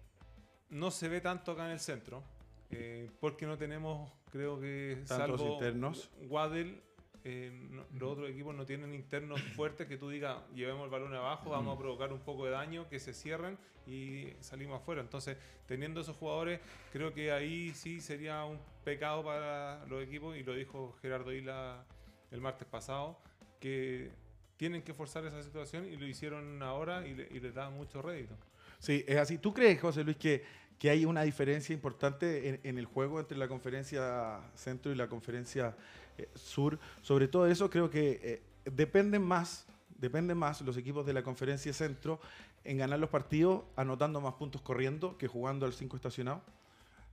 [0.68, 2.35] no se ve tanto acá en el centro
[2.78, 6.10] eh, porque no tenemos, creo que, Tantos salvo internos.
[6.28, 6.82] Waddell,
[7.24, 7.52] eh,
[7.94, 11.76] los otros equipos no tienen internos fuertes que tú digas, llevemos el balón abajo, vamos
[11.76, 13.58] a provocar un poco de daño, que se cierren
[13.88, 15.02] y salimos afuera.
[15.02, 16.60] Entonces, teniendo esos jugadores,
[16.92, 21.86] creo que ahí sí sería un pecado para los equipos, y lo dijo Gerardo Isla
[22.32, 23.18] el martes pasado,
[23.60, 24.12] que
[24.58, 28.36] tienen que forzar esa situación y lo hicieron ahora y, y les da mucho rédito.
[28.80, 29.38] Sí, es así.
[29.38, 30.44] ¿Tú crees, José Luis, que
[30.80, 35.76] que hay una diferencia importante en, el juego entre la conferencia centro y la conferencia
[36.18, 36.80] eh, sur.
[37.02, 39.66] Sobre todo eso creo que eh, dependen más,
[39.98, 42.20] dependen más los equipos de la conferencia centro
[42.64, 46.42] en ganar los partidos anotando más puntos corriendo que jugando al 5 estacionado.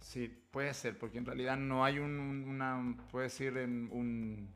[0.00, 2.10] Sí, puede ser, porque en realidad no hay un,
[2.48, 4.48] una, puede decir, un,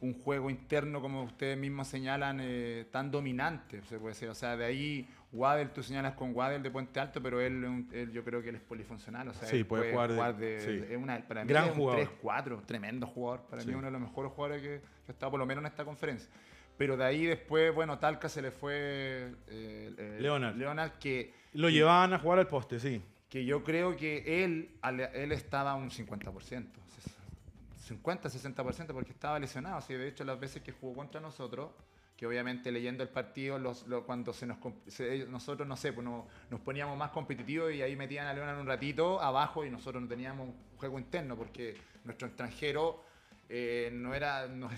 [0.00, 4.28] un juego interno, como ustedes mismos señalan, eh, tan dominante, se puede decir.
[4.28, 8.24] O sea, de ahí Waddell, tú señalas con Waddell de Puente Alto, pero él, yo
[8.24, 9.28] creo que él es polifuncional.
[9.28, 13.42] O sea, sí, puede, jugar, de, es una, para mí es un 3-4, tremendo jugador.
[13.48, 15.62] Para mí es uno de los mejores jugadores que, que, ha estado por lo menos
[15.62, 16.30] en esta conferencia.
[16.76, 20.56] Pero de ahí después, bueno, Talca se le fue eh, Leonard.
[20.56, 21.34] Leonard que...
[21.52, 23.02] Lo llevaban a jugar al poste, sí.
[23.28, 24.70] Que yo creo que él,
[25.14, 26.66] él estaba un 50%.
[27.84, 29.76] 50, 60% porque estaba lesionado.
[29.76, 31.70] Así, de hecho, las veces que jugó contra nosotros,
[32.24, 33.60] que obviamente leyendo el partido,
[34.06, 34.56] cuando se nos,
[35.28, 39.20] nosotros, no sé, pues nos poníamos más competitivos y ahí metían a Leonard un ratito
[39.20, 43.04] abajo y nosotros no teníamos juego interno porque nuestro extranjero
[43.50, 44.70] eh, no, era, no,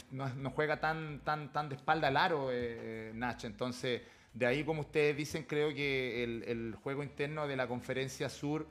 [0.50, 3.46] juega tan, tan, tan de espalda al aro, eh, Nacho.
[3.46, 4.02] Entonces,
[4.34, 8.66] de ahí, como ustedes dicen, creo que el juego interno de la conferencia sur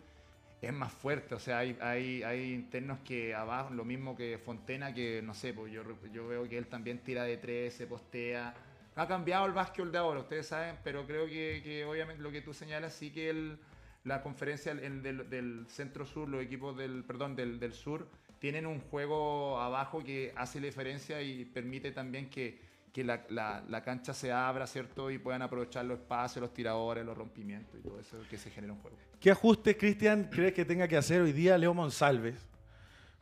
[0.62, 4.94] es más fuerte, o sea, hay, hay, hay, internos que abajo, lo mismo que Fontena,
[4.94, 8.54] que no sé, pues yo, yo veo que él también tira de tres, se postea.
[8.96, 12.42] Ha cambiado el básquetbol de ahora, ustedes saben, pero creo que, que obviamente lo que
[12.42, 13.60] tú señalas, sí que el,
[14.06, 18.08] la conferencia del, del, centro sur, los equipos del, perdón, del, del sur,
[18.40, 22.60] tienen un juego abajo que hace la diferencia y permite también que
[22.96, 23.26] que la,
[23.68, 25.12] la, cancha se abra, ¿cierto?
[25.12, 28.72] Y puedan aprovechar los espacios, los tiradores, los rompimientos y todo eso que se genera
[28.72, 28.96] un juego.
[29.20, 32.38] ¿Qué ajustes, Cristian, crees que tenga que hacer hoy día Leo Monsalves?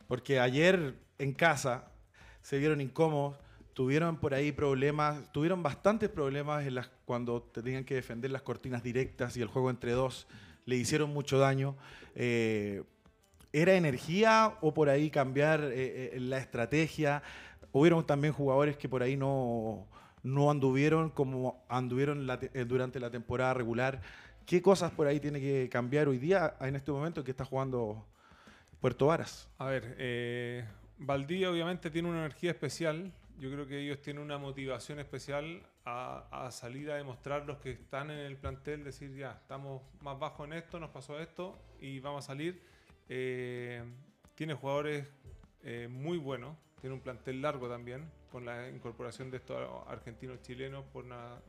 [0.06, 1.90] Porque ayer en casa
[2.40, 3.36] se vieron incómodos,
[3.72, 8.80] tuvieron por ahí problemas, tuvieron bastantes problemas en las, cuando tenían que defender las cortinas
[8.80, 10.28] directas y el juego entre dos,
[10.66, 11.76] le hicieron mucho daño.
[12.14, 12.84] Eh,
[13.52, 17.24] ¿Era energía o por ahí cambiar eh, eh, la estrategia?
[17.76, 19.88] Hubieron también jugadores que por ahí no,
[20.22, 24.00] no anduvieron como anduvieron eh, durante la temporada regular.
[24.46, 28.06] ¿Qué cosas por ahí tiene que cambiar hoy día en este momento que está jugando
[28.80, 29.48] Puerto Varas?
[29.58, 30.64] A ver, eh,
[31.00, 33.12] obviamente tiene una energía especial.
[33.40, 38.08] Yo creo que ellos tienen una motivación especial a, salir a demostrar los que están
[38.08, 42.24] en el plantel, decir ya, estamos más bajo en esto, nos pasó esto y vamos
[42.24, 42.62] a salir.
[43.08, 43.82] Eh,
[44.36, 45.08] tiene jugadores
[45.64, 49.56] eh, muy buenos tiene un plantel largo también, con la incorporación de estos
[49.88, 51.06] argentinos chilenos por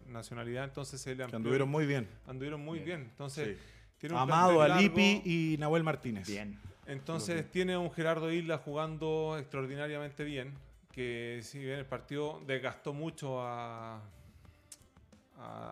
[0.08, 2.08] nacionalidad, entonces se le anduvieron muy bien.
[2.26, 3.58] Anduvieron muy bien, entonces...
[3.98, 6.26] Tiene un Amado, Alipi y Nahuel Martínez.
[6.26, 6.58] Bien.
[6.86, 10.54] Entonces tiene un Gerardo Isla jugando extraordinariamente bien,
[10.94, 14.02] que si bien el partido desgastó mucho a,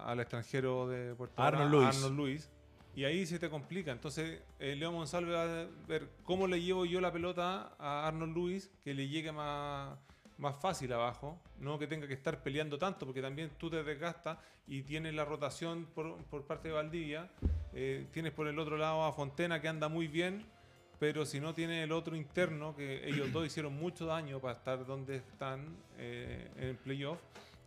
[0.05, 2.49] al extranjero de Puerto Arnold Arnold Luis
[2.95, 3.91] y ahí se te complica.
[3.91, 8.35] Entonces, eh, Leo Monsalve va a ver cómo le llevo yo la pelota a Arnold
[8.35, 9.97] Lewis, que le llegue más,
[10.37, 14.37] más fácil abajo, no que tenga que estar peleando tanto, porque también tú te desgastas
[14.67, 17.29] y tienes la rotación por, por parte de Valdivia.
[17.73, 20.45] Eh, tienes por el otro lado a Fontena, que anda muy bien,
[20.99, 24.85] pero si no tiene el otro interno, que ellos dos hicieron mucho daño para estar
[24.85, 27.19] donde están eh, en el playoff.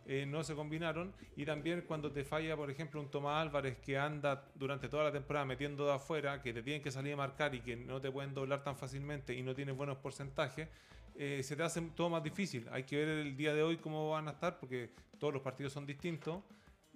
[0.09, 1.13] Eh, no se combinaron.
[1.35, 5.11] Y también cuando te falla, por ejemplo, un Tomás Álvarez que anda durante toda la
[5.11, 8.09] temporada metiendo de afuera, que te tienen que salir a marcar y que no te
[8.09, 10.69] pueden doblar tan fácilmente y no tienes buenos porcentajes,
[11.15, 12.67] eh, se te hace todo más difícil.
[12.71, 15.73] Hay que ver el día de hoy cómo van a estar, porque todos los partidos
[15.73, 16.41] son distintos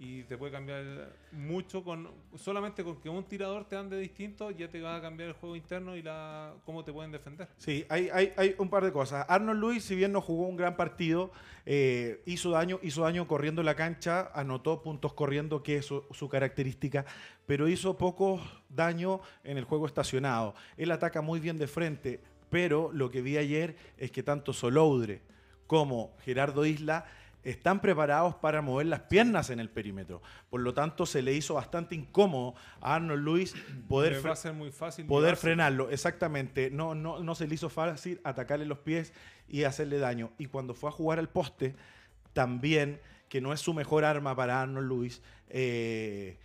[0.03, 4.67] y te puede cambiar mucho con solamente con que un tirador te ande distinto ya
[4.67, 7.47] te va a cambiar el juego interno y la cómo te pueden defender.
[7.57, 9.27] Sí, hay, hay, un par de cosas.
[9.29, 11.31] Arnold Luis, si bien no jugó un gran partido,
[11.67, 16.27] eh, hizo daño, hizo daño corriendo la cancha, anotó puntos corriendo, que es su, su
[16.29, 17.05] característica,
[17.45, 20.55] pero hizo poco daño en el juego estacionado.
[20.77, 25.21] Él ataca muy bien de frente, pero lo que vi ayer es que tanto Soloudre
[25.67, 27.05] como Gerardo Isla
[27.43, 30.21] están preparados para mover las piernas en el perímetro.
[30.49, 33.55] Por lo tanto, se le hizo bastante incómodo a Arnold Luis
[33.87, 35.89] poder, Le fre- va a ser muy fácil poder frenarlo.
[35.89, 36.69] Exactamente.
[36.69, 39.13] No, no, no se le hizo fácil atacarle los pies
[39.47, 40.31] y hacerle daño.
[40.37, 41.75] Y cuando fue a jugar al poste,
[42.33, 46.37] también, que no es su mejor arma para Arnold Luis, eh,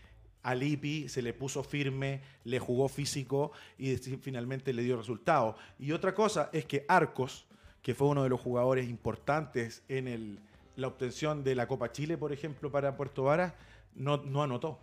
[0.42, 5.56] a Lippi se le puso firme, le jugó físico y finalmente le dio resultado.
[5.78, 7.46] Y otra cosa es que Arcos,
[7.82, 10.40] que fue uno de los jugadores importantes en el,
[10.76, 13.52] la obtención de la Copa Chile, por ejemplo, para Puerto Varas,
[13.94, 14.78] no, no anotó.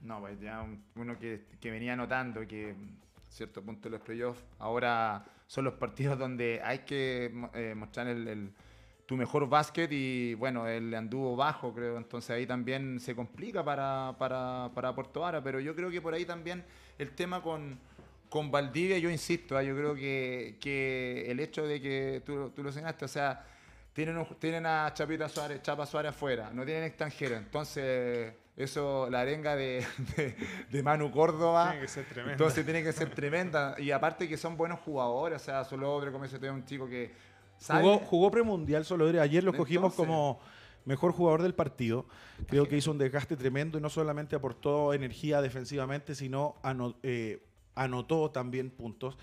[0.00, 5.24] No, pues ya un- uno que, venía notando que a cierto punto los playoffs ahora
[5.46, 8.52] son los partidos donde hay que eh, mostrar el, el-
[9.06, 14.92] tu mejor básquet y bueno, él anduvo bajo, creo, entonces ahí también se complica para
[14.94, 16.64] Puerto Vara, pero yo creo que por ahí también
[16.96, 17.76] el tema con,
[18.28, 22.62] con Valdivia, yo insisto, ah, yo creo que, que el hecho de que tú, tú
[22.62, 23.44] lo señalaste, o sea,
[23.92, 27.38] tienen, un- tienen a Chapita Suárez, Chapa Suárez afuera, no tienen extranjeros.
[27.38, 29.84] Entonces, eso, la arenga de,
[30.16, 30.36] de,
[30.70, 31.70] de Manu Córdoba.
[31.70, 32.32] Tiene que ser tremenda.
[32.32, 33.74] Entonces tiene que ser tremenda.
[33.78, 37.12] Y aparte que son buenos jugadores, o sea, Solobre, como ese es un chico que
[37.58, 37.82] sabe.
[37.82, 40.40] Jugó, jugó premundial solo ayer lo cogimos Entonces- como
[40.84, 42.06] mejor jugador del partido.
[42.48, 47.42] Creo que hizo un desgaste tremendo y no solamente aportó energía defensivamente, sino ano- eh,
[47.74, 49.16] anotó también puntos.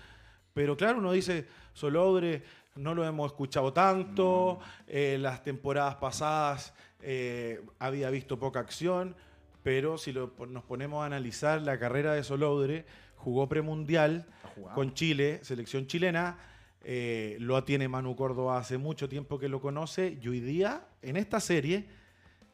[0.54, 2.42] Pero claro, uno dice, Solodre
[2.78, 9.14] no lo hemos escuchado tanto, eh, las temporadas pasadas eh, había visto poca acción,
[9.62, 12.86] pero si lo- nos ponemos a analizar la carrera de Solodre,
[13.16, 14.26] jugó premundial
[14.74, 16.38] con Chile, selección chilena,
[16.82, 21.16] eh, lo tiene Manu Córdoba hace mucho tiempo que lo conoce y hoy día en
[21.16, 21.88] esta serie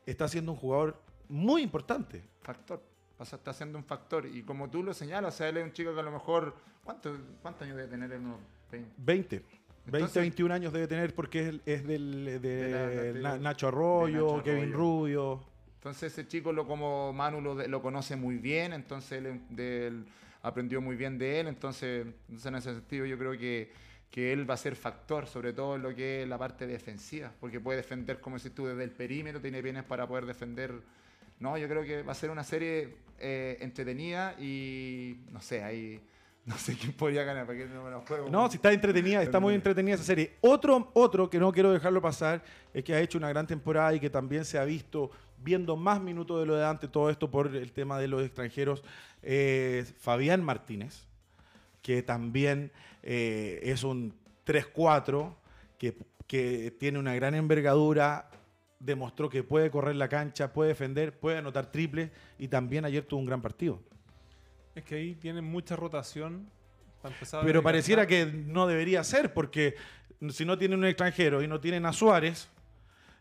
[0.07, 2.23] está siendo un jugador muy importante.
[2.43, 2.83] Factor.
[3.25, 4.27] Sea, está siendo un factor.
[4.27, 6.55] Y como tú lo señalas, o sea, él es un chico que a lo mejor.
[6.83, 8.39] ¿Cuánto- ¿Cuántos años debe tener en unos
[8.71, 8.93] 20?
[8.99, 9.43] 20.
[9.85, 13.33] 20, Entonces- 21 años debe tener porque es, es del, de, De la- de- Na-
[13.35, 14.77] de- Nacho Arroyo, Nacho Kevin Arroyo.
[14.77, 15.45] Rubio.
[15.77, 20.05] Entonces ese chico lo como Manu lo, conoce muy bien, entonces él, de él
[20.43, 23.71] aprendió muy bien de él, entonces, entonces en ese sentido yo creo que,
[24.11, 27.31] que él va a ser factor, sobre todo en lo que es la parte defensiva,
[27.39, 30.73] porque puede defender, como decís tú, desde el perímetro, tiene bienes para poder defender.
[31.41, 36.01] No, yo creo que va a ser una serie eh, entretenida y no sé, ahí
[36.47, 38.29] no sé quién podría ganar, porque no me lo juego.
[38.29, 40.37] No, si está entretenida, está muy entretenida esa serie.
[40.41, 44.01] Otro, otro que no quiero dejarlo pasar es que ha hecho una gran temporada y
[44.01, 47.55] que también se ha visto viendo más minutos de lo de antes, todo esto por
[47.55, 48.83] el tema de los extranjeros,
[49.23, 51.07] es Fabián Martínez,
[51.83, 54.15] que también eh, es un
[54.47, 55.35] 3-4,
[55.79, 58.31] que, que tiene una gran envergadura,
[58.79, 63.21] demostró que puede correr la cancha, puede defender, puede anotar triples y también ayer tuvo
[63.21, 63.81] un gran partido.
[64.75, 66.49] Es que ahí tienen mucha rotación.
[67.03, 69.75] para empezar a Pero pareciera que no debería ser, porque
[70.31, 72.49] si no tienen un extranjero y no tienen a Suárez,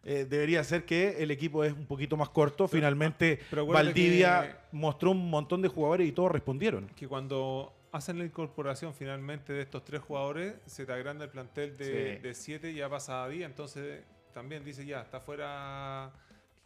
[0.06, 2.68] eh, debería ser que el equipo es un poquito más corto.
[2.68, 6.88] Finalmente, pero acuérdate Valdivia que- mostró un montón de jugadores y todos respondieron.
[6.96, 11.78] que cuando hacen la incorporación finalmente de estos tres jugadores, se te agranda el plantel
[11.78, 12.22] de, Sí.
[12.24, 13.46] de siete y ya pasa a 10.
[13.46, 14.02] Entonces
[14.34, 16.12] también dice ya, está fuera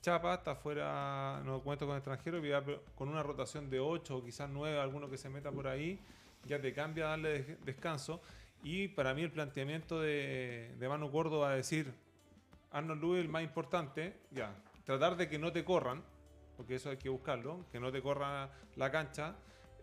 [0.07, 1.97] Chapa, está fuera, no cuento con
[2.63, 5.99] pero con una rotación de 8 o quizás 9, alguno que se meta por ahí,
[6.45, 8.21] ya te cambia darle des- descanso.
[8.63, 11.93] Y para mí el planteamiento de, de Manu Córdoba a decir,
[12.71, 16.01] Arnold Lewis el más importante, ya, tratar de que no te corran,
[16.55, 19.35] porque eso hay que buscarlo, que no te corra la cancha,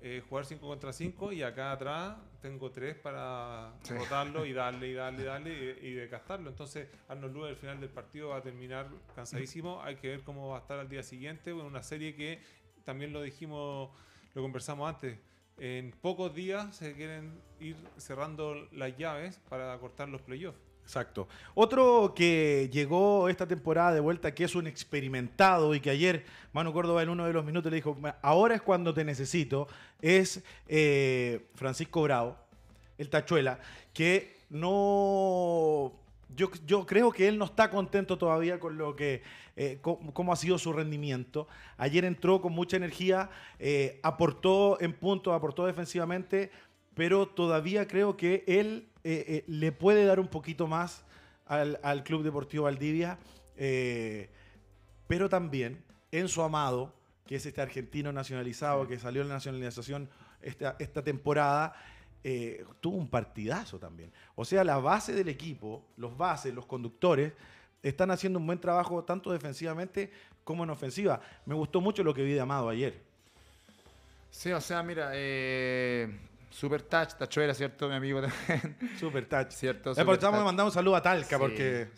[0.07, 3.95] eh, jugar 5 contra 5 y acá atrás tengo 3 para Sí.
[3.95, 6.51] rotarlo y darle y darle y darle y, y desgastarlo.
[6.51, 10.48] Entonces Arnold Lewis al final del partido va a terminar cansadísimo, hay que ver cómo
[10.50, 12.40] va a estar al día siguiente, en una serie que
[12.85, 13.90] también lo dijimos,
[14.35, 15.19] lo conversamos antes.
[15.57, 20.59] En pocos días se quieren ir cerrando las llaves para cortar los playoffs.
[20.85, 21.28] Exacto.
[21.54, 26.72] Otro que llegó esta temporada de vuelta, que es un experimentado y que ayer Manu
[26.72, 29.66] Córdoba en uno de los minutos le dijo, ahora es cuando te necesito,
[30.02, 32.37] es eh, Francisco Bravo,
[32.98, 33.58] el tachuela,
[33.92, 35.92] que no...
[36.37, 39.22] Yo, creo que él no está contento todavía con lo que,
[39.54, 41.46] eh, cómo ha sido su rendimiento.
[41.76, 43.30] Ayer entró con mucha energía,
[43.60, 46.50] eh, aportó en puntos, aportó defensivamente,
[46.94, 51.05] pero todavía creo que él eh, eh, le puede dar un poquito más
[51.44, 53.19] al, Club Deportivo Valdivia,
[53.55, 54.31] eh,
[55.07, 55.85] pero también
[56.27, 56.94] su Amado,
[57.27, 60.09] que es este argentino nacionalizado que salió en la nacionalización
[60.40, 61.75] esta, esta temporada,
[62.81, 64.11] tuvo un partidazo también.
[64.37, 67.35] O sea, la base del equipo, los bases, los conductores,
[67.83, 70.11] están haciendo un buen trabajo tanto defensivamente
[70.44, 71.21] como en ofensiva.
[71.44, 73.02] Me gustó mucho lo que vi de Amado ayer.
[74.31, 75.11] Sí, o sea, mira,
[76.55, 77.88] Super Touch, Tachuela, ¿cierto?
[77.88, 78.77] Mi amigo también.
[79.00, 79.50] Super Touch.
[79.50, 79.92] ¿Cierto?
[79.92, 81.88] Super estamos mandando un saludo a Talca, porque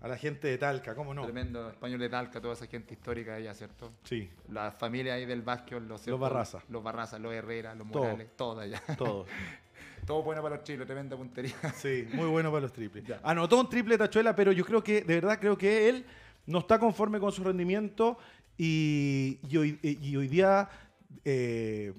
[0.00, 1.22] a la gente de Talca, ¿cómo no?
[1.24, 3.92] Tremendo español de Talca, toda esa gente histórica allá, ¿cierto?
[4.04, 4.30] Sí.
[4.48, 6.60] La familia ahí del básquet, los, los Barraza.
[6.70, 8.82] Los Barraza, los Herrera, los Morales, todo allá.
[8.96, 9.26] Todo.
[10.06, 11.54] todo bueno para los chilos, tremenda puntería.
[11.74, 13.04] Sí, muy bueno para los triples.
[13.22, 16.06] Anotó un triple Tachuela, pero yo creo que, de verdad, creo que él
[16.46, 18.16] no está conforme con su rendimiento
[18.56, 20.70] y, hoy, día
[21.22, 21.92] eh,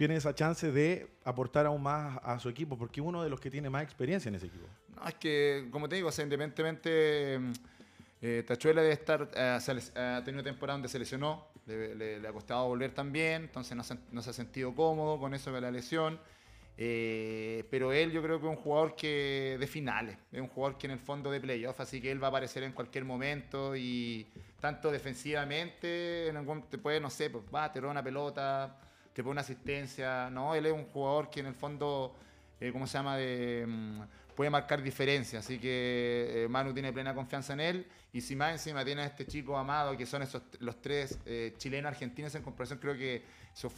[0.00, 3.50] tiene esa chance de aportar aún más a su equipo, porque uno de los que
[3.50, 4.66] tiene más experiencia en ese equipo.
[4.96, 7.52] No, es que, como te digo, independientemente, mm,
[8.22, 9.58] eh, Tachuela debe estar, eh,
[9.94, 14.22] ha tenido temporada donde se lesionó, le, ha costado volver también, entonces no se, no
[14.22, 16.18] se, ha sentido cómodo con eso de la lesión.
[16.78, 20.78] Eh, pero él yo creo que es un jugador que de finales, es un jugador
[20.78, 23.76] que en el fondo de playoff, así que él va a aparecer en cualquier momento
[23.76, 24.26] y
[24.60, 28.78] tanto defensivamente, en algún, te puede, no sé, pues va, te roba una pelota,
[29.12, 30.30] te pone una asistencia.
[30.30, 32.14] No, él es un jugador que en el fondo,
[32.60, 33.16] eh, ¿cómo se llama?
[33.16, 34.00] De, mm,
[34.34, 35.40] puede marcar diferencia.
[35.40, 37.86] Así que eh, Manu tiene plena confianza en él.
[38.12, 41.54] Y si más encima tiene a este chico amado, que son esos los tres eh,
[41.58, 43.22] chilenos argentinos en comparación, creo que
[43.54, 43.68] eso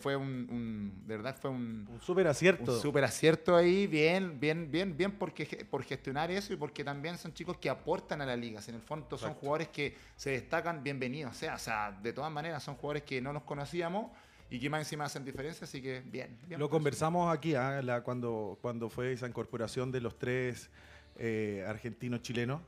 [0.00, 2.74] fue un, verdad, fue un, un súper acierto.
[2.74, 7.18] Un súper acierto ahí, bien, bien, bien, bien porque, por gestionar eso y porque también
[7.18, 8.60] son chicos que aportan a la liga.
[8.68, 11.36] en el fondo son jugadores que se destacan, bienvenidos.
[11.36, 14.12] sea, o sea, de todas maneras son jugadores que no nos conocíamos
[14.50, 16.38] y que más encima hacen diferencia, así que bien.
[16.50, 18.02] Lo conversamos aquí ¿ah?
[18.02, 20.70] cuando, cuando fue esa incorporación de los tres
[21.16, 22.62] eh, argentinos chilenos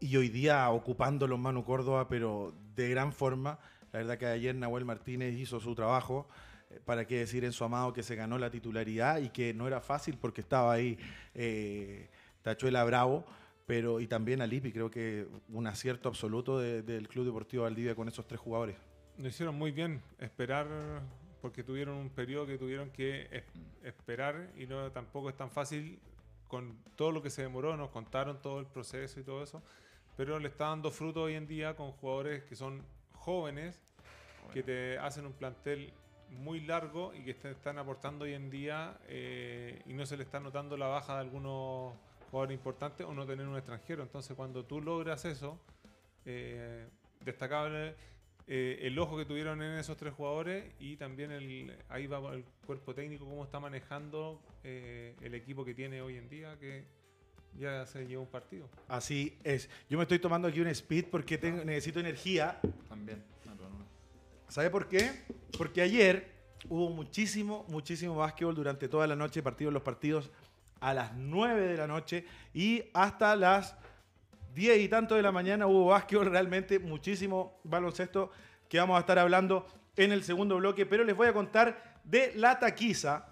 [0.00, 3.58] y hoy día ocupando los Manu Córdoba, pero de gran forma.
[3.92, 6.28] La verdad que ayer Nahuel Martínez hizo su trabajo.
[6.70, 9.66] Eh, para qué decir en su amado que se ganó la titularidad y que no
[9.66, 10.98] era fácil porque estaba ahí
[11.34, 12.08] eh,
[12.42, 13.26] Tachuela Bravo
[13.66, 18.26] pero y también Alipi, creo que un acierto absoluto del Club Deportivo Valdivia con esos
[18.26, 18.76] tres jugadores.
[19.18, 20.66] Lo hicieron muy bien, esperar,
[21.40, 23.44] porque tuvieron un periodo que tuvieron que
[23.82, 26.00] esperar y no tampoco es tan fácil
[26.48, 29.62] con todo lo que se demoró, nos contaron todo el proceso y todo eso,
[30.16, 32.82] pero le está dando fruto hoy en día con jugadores que son
[33.14, 33.80] jóvenes,
[34.52, 35.92] que te hacen un plantel
[36.30, 40.40] muy largo y que están aportando hoy en día eh, y no se le está
[40.40, 41.94] notando la baja de algunos
[42.30, 44.02] jugadores importantes o no tener un extranjero.
[44.02, 45.58] Entonces cuando tú logras eso,
[46.24, 46.88] eh,
[47.20, 47.94] destacable
[48.46, 52.44] eh, el ojo que tuvieron en esos tres jugadores y también el, ahí va el
[52.66, 56.84] cuerpo técnico, cómo está manejando eh, el equipo que tiene hoy en día, que
[57.58, 58.68] ya se lleva un partido.
[58.88, 59.68] Así es.
[59.88, 62.60] Yo me estoy tomando aquí un speed porque tengo, necesito energía.
[62.88, 63.22] También.
[64.48, 65.10] ¿Sabe por qué?
[65.56, 66.30] Porque ayer
[66.68, 70.30] hubo muchísimo, muchísimo básquetbol durante toda la noche, partidos los partidos
[70.80, 73.76] a las 9 de la noche y hasta las
[74.54, 78.30] 10 y tanto de la mañana hubo básquetbol, realmente muchísimo baloncesto
[78.68, 82.32] que vamos a estar hablando en el segundo bloque, pero les voy a contar de
[82.34, 83.28] La Taquiza.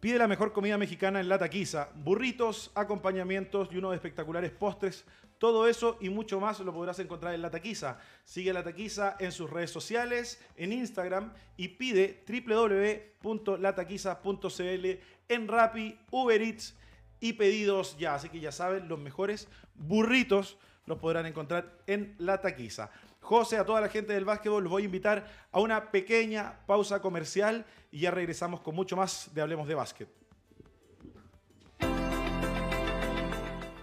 [0.00, 1.90] Pide la mejor comida mexicana en La Taquiza.
[1.94, 5.04] Burritos, acompañamientos y unos espectaculares postres.
[5.38, 7.98] Todo eso y mucho más lo podrás encontrar en La Taquiza.
[8.24, 14.86] Sigue La Taquiza en sus redes sociales, en Instagram y pide www.lataquiza.cl
[15.28, 16.76] en Rappi, Uber Eats
[17.22, 18.14] y pedidos ya.
[18.16, 22.90] Así que ya saben, los mejores burritos los podrán encontrar en La Taquiza.
[23.20, 27.00] José, a toda la gente del básquetbol, los voy a invitar a una pequeña pausa
[27.00, 30.08] comercial y ya regresamos con mucho más de Hablemos de Básquet.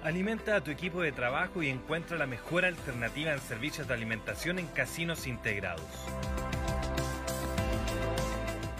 [0.04, 4.60] Alimenta a tu equipo de trabajo y encuentra la mejor alternativa en servicios de alimentación
[4.60, 5.86] en casinos integrados.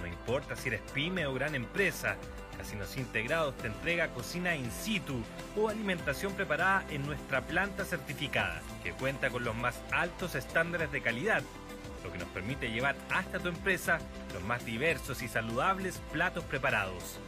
[0.02, 2.18] No importa si eres pyme o gran empresa,
[2.60, 5.24] Casinos Integrados te entrega cocina in situ
[5.56, 11.02] o alimentación preparada en nuestra planta certificada, que cuenta con los más altos estándares de
[11.02, 11.42] calidad,
[12.04, 14.00] lo que nos permite llevar hasta tu empresa
[14.34, 17.22] los más diversos y saludables platos preparados.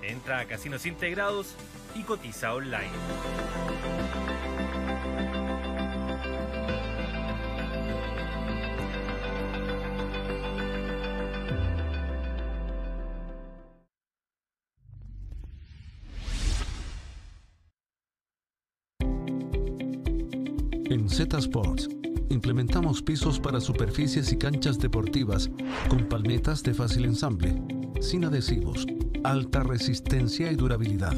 [0.00, 1.56] Entra a Casinos Integrados
[1.96, 2.92] y cotiza online.
[21.08, 21.88] Z Sports
[22.30, 25.50] implementamos pisos para superficies y canchas deportivas
[25.88, 27.60] con palmetas de fácil ensamble,
[28.00, 28.86] sin adhesivos,
[29.24, 31.16] alta resistencia y durabilidad.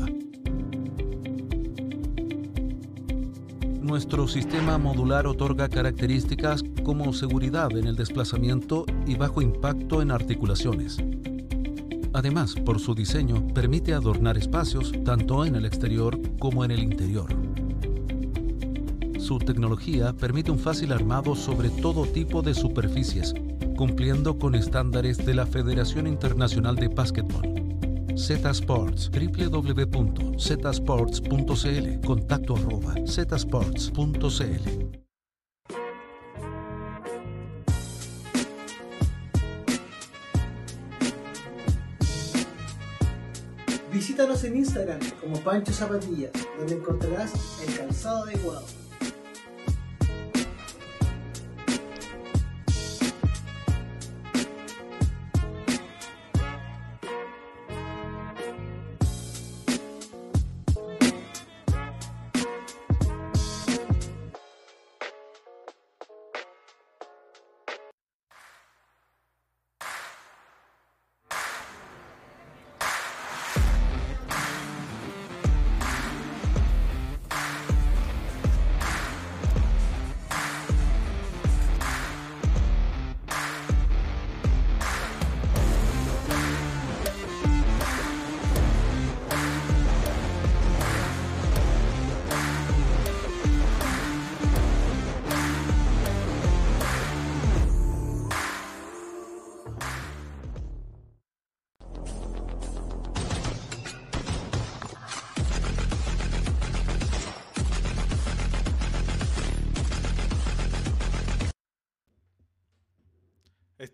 [3.80, 10.98] Nuestro sistema modular otorga características como seguridad en el desplazamiento y bajo impacto en articulaciones.
[12.12, 17.49] Además, por su diseño, permite adornar espacios tanto en el exterior como en el interior.
[19.30, 23.32] Su tecnología permite un fácil armado sobre todo tipo de superficies,
[23.76, 27.44] cumpliendo con estándares de la Federación Internacional de Básquetbol.
[28.16, 34.68] Z Sports, www.zsports.cl, contacto arroba zsports.cl.
[43.92, 47.32] Visítanos en Instagram como Pancho Zapatillas, donde encontrarás
[47.64, 48.89] el calzado adecuado.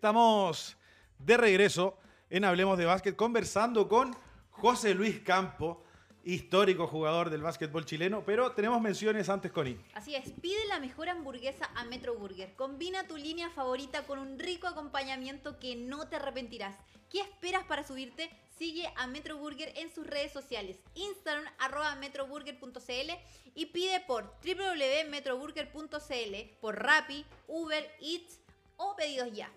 [0.07, 0.77] Estamos
[1.19, 1.97] de regreso
[2.29, 4.15] en Hablemos de Básquet conversando con
[4.51, 5.83] José Luis Campo,
[6.23, 9.77] histórico jugador del básquetbol chileno, pero tenemos menciones antes, Connie.
[9.95, 12.55] Así es, pide la mejor hamburguesa a Metro Burger.
[12.55, 16.77] Combina tu línea favorita con un rico acompañamiento que no te arrepentirás.
[17.09, 18.29] ¿Qué esperas para subirte?
[18.57, 23.11] Sigue a Metro Burger en sus redes sociales, Instagram arroba metroburger.cl
[23.55, 28.39] y pide por www.metroburger.cl, por Rappi, Uber Eats
[28.77, 29.51] o pedidos ya.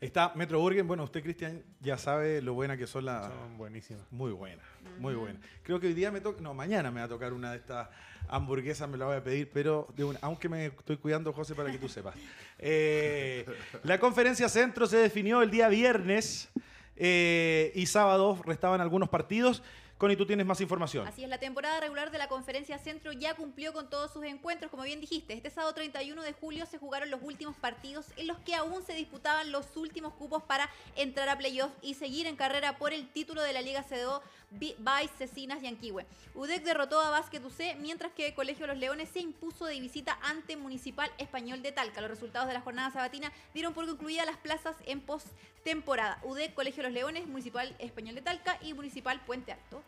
[0.00, 0.84] Está Metro Burger.
[0.84, 3.26] Bueno, usted, Cristian, ya sabe lo buena que son las.
[3.26, 4.02] Son buenísimas.
[4.12, 4.62] Muy buena,
[5.00, 5.40] muy buena.
[5.64, 6.40] Creo que hoy día me toca.
[6.40, 7.88] No, mañana me va a tocar una de estas
[8.28, 11.72] hamburguesas, me la voy a pedir, pero de una, aunque me estoy cuidando, José, para
[11.72, 12.14] que tú sepas.
[12.60, 13.46] Eh,
[13.84, 16.48] la conferencia centro se definió el día viernes
[16.96, 19.62] eh, y sábado restaban algunos partidos.
[19.98, 21.08] Connie, tú tienes más información.
[21.08, 24.70] Así es, la temporada regular de la Conferencia Centro ya cumplió con todos sus encuentros,
[24.70, 25.34] como bien dijiste.
[25.34, 28.94] Este sábado 31 de julio se jugaron los últimos partidos en los que aún se
[28.94, 33.42] disputaban los últimos cupos para entrar a playoff y seguir en carrera por el título
[33.42, 36.06] de la Liga CDO Vice, Cecinas y Anquihue.
[36.34, 40.56] UDEC derrotó a Básquet UC, mientras que Colegio Los Leones se impuso de visita ante
[40.56, 42.00] Municipal Español de Talca.
[42.00, 46.18] Los resultados de la jornada sabatina dieron por concluidas las plazas en postemporada.
[46.24, 49.82] UDEC, Colegio Los Leones, Municipal Español de Talca y Municipal Puente Alto.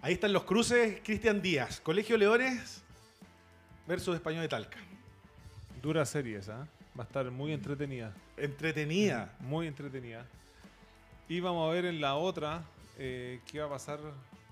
[0.00, 2.82] Ahí están los cruces, Cristian Díaz, Colegio Leones
[3.86, 4.78] versus Español de Talca.
[5.80, 6.82] Dura serie esa, ¿eh?
[6.98, 8.14] va a estar muy entretenida.
[8.36, 9.34] Entretenida.
[9.40, 10.26] Muy entretenida.
[11.28, 12.62] Y vamos a ver en la otra
[12.98, 13.98] eh, qué va a pasar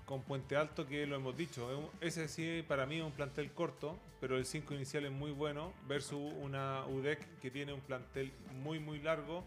[0.05, 1.91] con Puente Alto, que lo hemos dicho.
[2.01, 5.71] Ese sí para mí es un plantel corto, pero el 5 inicial es muy bueno,
[5.87, 8.31] versus una UDEC que tiene un plantel
[8.61, 9.43] muy, muy largo.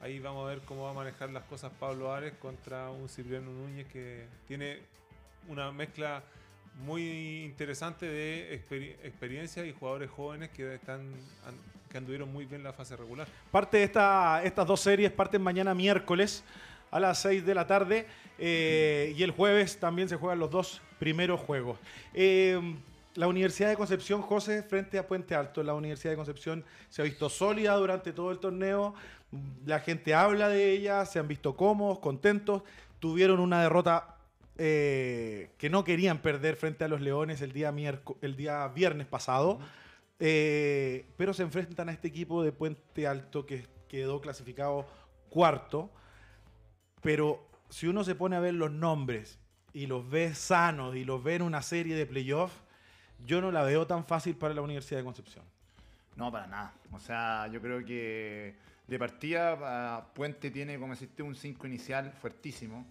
[0.00, 3.50] Ahí vamos a ver cómo va a manejar las cosas Pablo Ares contra un Cipriano
[3.52, 4.78] Núñez que tiene
[5.48, 6.22] una mezcla
[6.84, 11.12] muy interesante de experi- experiencia y jugadores jóvenes que están
[11.90, 13.26] que anduvieron muy bien la fase regular.
[13.50, 16.44] Parte de esta- estas dos series parten mañana miércoles
[16.90, 18.06] a las 6 de la tarde
[18.38, 21.78] eh, y el jueves también se juegan los dos primeros juegos.
[22.14, 22.60] Eh,
[23.14, 27.04] la Universidad de Concepción, José, frente a Puente Alto, la Universidad de Concepción se ha
[27.04, 28.94] visto sólida durante todo el torneo,
[29.64, 32.62] la gente habla de ella, se han visto cómodos, contentos,
[32.98, 34.16] tuvieron una derrota
[34.62, 37.72] eh, que no querían perder frente a los Leones el día,
[38.20, 39.58] el día viernes pasado.
[40.18, 44.86] Eh, pero se enfrentan a este equipo de Puente Alto que quedó clasificado
[45.30, 45.90] cuarto.
[47.02, 49.38] Pero si uno se pone a ver los nombres
[49.72, 52.54] y los ve sanos y los ve en una serie de playoffs,
[53.26, 55.44] yo no la veo tan fácil para la Universidad de Concepción.
[56.16, 56.74] No, para nada.
[56.92, 58.54] O sea, yo creo que
[58.86, 62.86] de partida ah, Puente tiene, como deciste, un 5 inicial fuertísimo.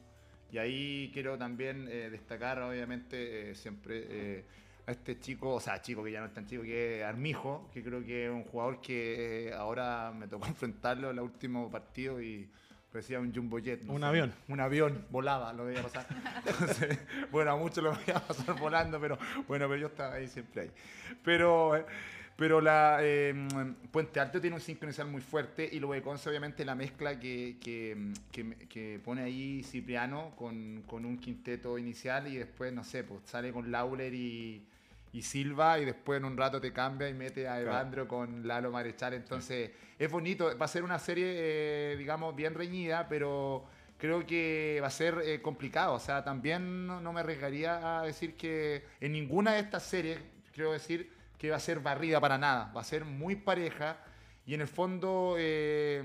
[0.51, 4.45] Y ahí quiero también eh, destacar, obviamente, eh, siempre eh,
[4.87, 7.69] a este chico, o sea, chico que ya no es tan chico, que es Armijo,
[7.71, 12.19] que creo que es un jugador que ahora me tocó enfrentarlo en el último partido
[12.21, 12.49] y
[12.91, 13.81] parecía un jumbo jet.
[13.87, 14.33] Un avión.
[14.47, 16.07] Un avión, volaba, lo veía pasar.
[16.45, 16.99] Entonces,
[17.31, 19.17] bueno, a muchos lo veía pasar volando, pero
[19.47, 20.71] bueno, pero yo estaba ahí siempre ahí.
[21.23, 21.85] Pero,
[22.35, 23.33] pero la eh,
[23.91, 27.57] Puente Alto tiene un sincronizar muy fuerte y luego de Conce, obviamente, la mezcla que,
[27.61, 33.03] que, que- que pone ahí Cipriano con, con un quinteto inicial y después, no sé,
[33.03, 34.65] pues sale con Lauler y,
[35.11, 38.71] y Silva y después en un rato te cambia y mete a Evandro con Lalo
[38.71, 39.13] Marechal.
[39.13, 40.57] Entonces, es bonito.
[40.57, 43.65] Va a ser una serie, eh, digamos, bien reñida, pero
[43.97, 45.93] creo que va a ser eh, complicado.
[45.93, 50.19] O sea, también no, no me arriesgaría a decir que en ninguna de estas series,
[50.53, 52.71] quiero decir, que va a ser barrida para nada.
[52.75, 53.97] Va a ser muy pareja
[54.45, 55.35] y en el fondo...
[55.37, 56.03] eh,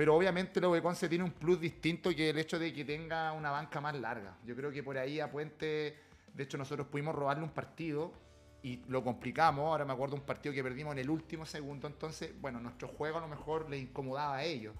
[0.00, 3.32] pero obviamente lo de Conce tiene un plus distinto que el hecho de que tenga
[3.32, 4.34] una banca más larga.
[4.46, 5.98] Yo creo que por ahí a Puente,
[6.32, 8.10] de hecho nosotros pudimos robarle un partido
[8.62, 9.64] y lo complicamos.
[9.66, 11.86] Ahora me acuerdo un partido que perdimos en el último segundo.
[11.86, 14.74] Entonces, bueno, nuestro juego a lo mejor le incomodaba a ellos.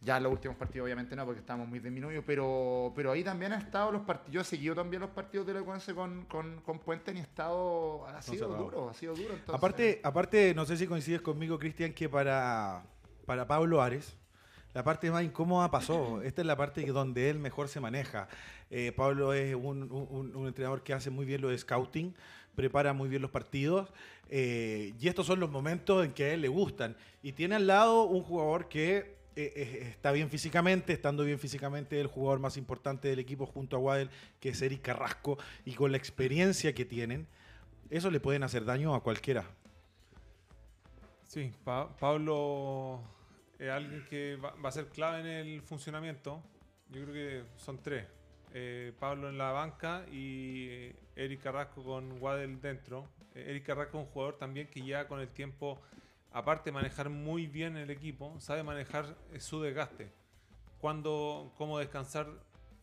[0.00, 3.52] Ya en los últimos partidos obviamente no, porque estábamos muy disminuidos, pero, pero ahí también
[3.52, 6.60] han estado los partidos, yo he seguido también los partidos de la Conce con, con,
[6.62, 8.64] con Puente y ha estado, ha sido cerrado.
[8.64, 9.28] duro, ha sido duro.
[9.34, 12.82] entonces- Aparte, aparte, no sé si coincides conmigo, Cristian, que para,
[13.26, 14.16] para Pablo Ares,
[14.74, 16.20] la parte más incómoda pasó.
[16.22, 18.26] Esta es la parte donde él mejor se maneja.
[18.70, 22.12] Eh, Pablo es un, un- un entrenador que hace muy bien lo de scouting,
[22.54, 23.92] prepara muy bien los partidos,
[24.28, 26.96] eh, y estos son los momentos en que a él le gustan.
[27.22, 32.06] Y tiene al lado un jugador que eh, está bien físicamente, estando bien físicamente, el
[32.06, 35.96] jugador más importante del equipo junto a Waddell, que es Eric Carrasco, y con la
[35.96, 37.26] experiencia que tienen,
[37.90, 39.44] eso le pueden hacer daño a cualquiera.
[41.26, 43.00] Sí, Pa- Pablo
[43.58, 46.42] es alguien que va, a ser clave en el funcionamiento.
[46.90, 48.06] Yo creo que son tres.
[48.52, 53.08] Eh, Pablo en la banca y Eric Carrasco con Waddell dentro.
[53.34, 55.80] Eh, Eric Carrasco es un jugador también que ya con el tiempo,
[56.32, 60.10] aparte de manejar muy bien el equipo, sabe manejar eh, su desgaste.
[60.80, 62.26] Cuando, cómo descansar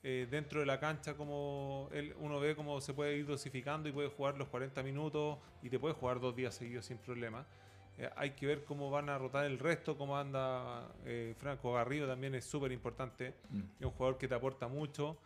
[0.02, 3.92] eh, dentro de la cancha, como él, uno ve cómo se puede ir dosificando y
[3.92, 7.46] puede jugar los 40 minutos y te puede jugar dos días seguidos sin problema.
[7.98, 12.08] Eh, hay que ver cómo van a rotar el resto, cómo anda eh, Franco Garrido
[12.08, 13.34] también es súper importante.
[13.50, 13.60] Mm.
[13.78, 15.18] Es un jugador que te aporta mucho.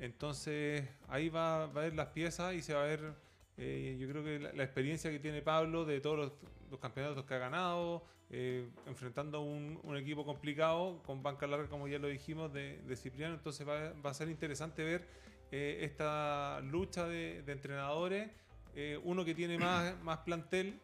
[0.00, 3.12] Entonces ahí va, va a ver las piezas y se va a ver,
[3.58, 6.32] eh, yo creo que la, la experiencia que tiene Pablo de todos los,
[6.70, 11.68] los campeonatos que ha ganado, eh, enfrentando a un, un equipo complicado con banca larga,
[11.68, 13.34] como ya lo dijimos, de, de Cipriano.
[13.34, 15.04] Entonces va, va a ser interesante ver
[15.52, 18.30] eh, esta lucha de, de entrenadores.
[18.74, 20.80] eh, uno que tiene más, más plantel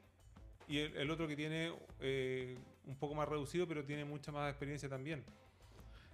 [0.69, 2.57] y el, el otro que tiene eh,
[2.87, 5.25] un poco más reducido, pero tiene mucha más experiencia también.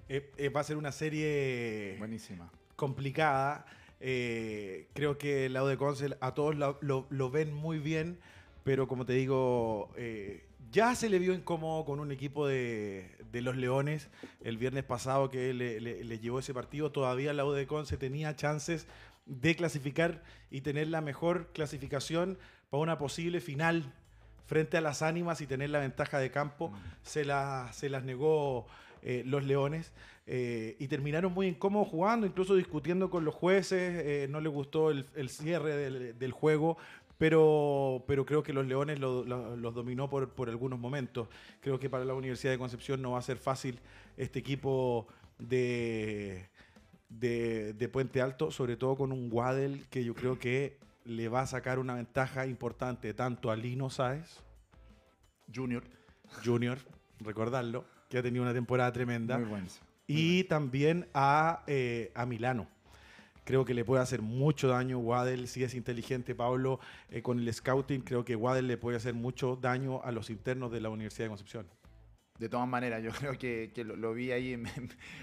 [0.09, 2.50] Eh, eh, va a ser una serie Buenísima.
[2.77, 3.66] Complicada.
[4.01, 5.79] Eh, creo que el lado de
[6.20, 8.18] a todos lo, lo- lo ven muy bien,
[8.64, 13.43] pero como te digo, eh, ya se le vio incómodo con un equipo de, de
[13.43, 14.09] los Leones
[14.43, 16.91] el viernes pasado que le, le- le llevó ese partido.
[16.91, 18.87] Todavía el lado de Conce tenía chances
[19.27, 22.39] de clasificar y tener la mejor clasificación
[22.70, 23.93] para una posible final
[24.47, 26.73] frente a las ánimas y tener la ventaja de campo.
[27.03, 28.66] Se, la- se las negó
[29.03, 29.93] eh, los Leones
[30.27, 34.03] eh, y terminaron muy incómodos jugando, incluso discutiendo con los jueces.
[34.05, 36.77] eh, no les gustó el, el cierre del, del juego.
[37.18, 41.29] Pero, pero creo que los Leones lo- lo- los dominó por, por algunos momentos.
[41.61, 43.79] Creo que para la Universidad de Concepción no va a ser fácil
[44.16, 45.07] este equipo
[45.39, 46.49] de,
[47.09, 51.43] de, de Puente Alto, sobre todo con un Waddell que yo creo que le va
[51.43, 54.41] a sacar una ventaja importante tanto a Lino Sáez,
[55.55, 55.85] Junior.
[56.45, 56.79] Junior,
[57.20, 59.66] recordarlo, que ha tenido una temporada tremenda, Muy bueno.
[60.13, 62.67] Y también a, eh, a Milano.
[63.45, 66.79] Creo que le puede hacer mucho daño Waddell, si es inteligente Pablo
[67.11, 70.71] eh, con el scouting, creo que Waddell le puede hacer mucho daño a los internos
[70.71, 71.67] de la Universidad de Concepción.
[72.39, 74.63] De todas maneras, yo creo que, que lo, lo vi ahí,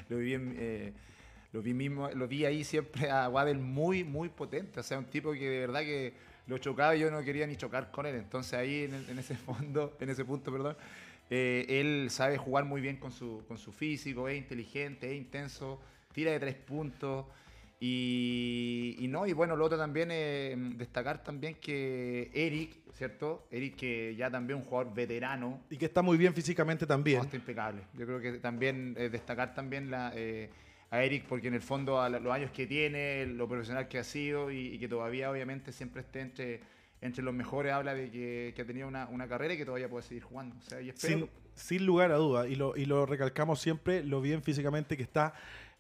[0.10, 0.94] lo vi, en, eh,
[1.54, 4.82] lo vi mismo, lo vi ahí siempre a Waddell muy, muy potente.
[4.82, 6.14] O sea, un tipo que de verdad que
[6.48, 8.16] lo chocaba y yo no quería ni chocar con él.
[8.16, 10.76] Entonces ahí en, el- en ese fondo, en ese punto, perdón,
[11.30, 15.80] eh, él sabe jugar muy bien con su, con su físico, es inteligente, es intenso,
[16.14, 17.26] tira de tres puntos.
[17.82, 23.48] Y, y no, y bueno, lo otro también es destacar también que Eric, ¿cierto?
[23.52, 27.22] Eric que ya también un jugador veterano, Y que está muy bien físicamente también.
[27.22, 27.82] está impecable.
[27.94, 30.50] Yo creo que también eh, destacar también la, eh,
[30.92, 33.98] a Eric porque en el fondo a la- los años que tiene, lo profesional que
[34.00, 36.60] ha sido y, y que todavía obviamente siempre esté entre,
[37.02, 39.90] entre los mejores, habla de que, que ha tenido una, una carrera y que todavía
[39.90, 40.56] puede seguir jugando.
[40.58, 44.04] O sea, y espero Sin, sin lugar a duda, y lo, y lo recalcamos siempre,
[44.04, 45.34] lo bien físicamente que está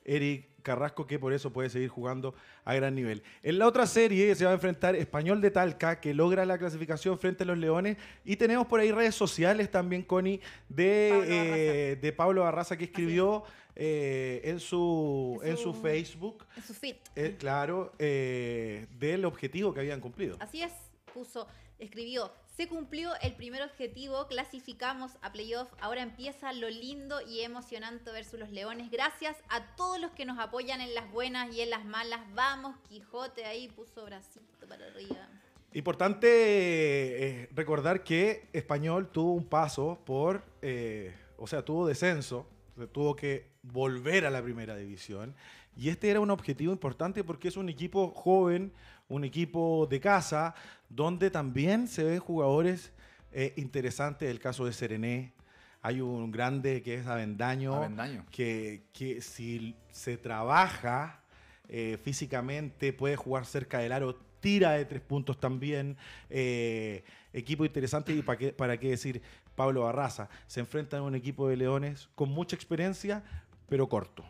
[0.05, 2.33] Eric Carrasco, que por eso puede seguir jugando
[2.65, 3.21] a gran nivel.
[3.43, 7.17] En la otra serie se va a enfrentar Español de Talca, que logra la clasificación
[7.19, 7.97] frente a los Leones.
[8.25, 12.85] Y tenemos por ahí redes sociales también, Connie, de Pablo eh, de Pablo Barraza, que
[12.85, 13.43] escribió
[13.75, 16.97] eh, en, su, En en su Facebook, En su fit.
[17.15, 20.35] eh, claro, eh, del objetivo que habían cumplido.
[20.39, 20.73] Así es,
[21.09, 21.47] puso,
[21.79, 28.11] escribió, se cumplió el primer objetivo, clasificamos a playoff, ahora empieza lo lindo y emocionante
[28.11, 28.91] versus los Leones.
[28.91, 32.19] Gracias a todos los que nos apoyan en las buenas y en las malas.
[32.33, 35.27] Vamos, Quijote, ahí puso bracito para arriba.
[35.71, 42.47] Importante eh, recordar que Español tuvo un paso por, eh, o sea, tuvo descenso,
[42.91, 45.35] tuvo que volver a la primera división.
[45.77, 48.73] Y este era un objetivo importante porque es un equipo joven,
[49.09, 50.55] un equipo de casa,
[50.87, 52.93] donde también se ven jugadores
[53.31, 54.29] eh, interesantes.
[54.29, 55.33] El caso de Serené,
[55.81, 58.25] hay un grande que es Avendaño, Avendaño.
[58.31, 61.21] Que, que si se trabaja
[61.67, 65.97] eh, físicamente, puede jugar cerca del aro, tira de tres puntos también.
[66.29, 67.03] eh,
[67.33, 69.21] equipo interesante y para qué, para qué decir
[69.55, 70.29] Pablo Barraza.
[70.47, 73.23] Se enfrenta a un equipo de Leones con mucha experiencia,
[73.67, 74.23] pero corto.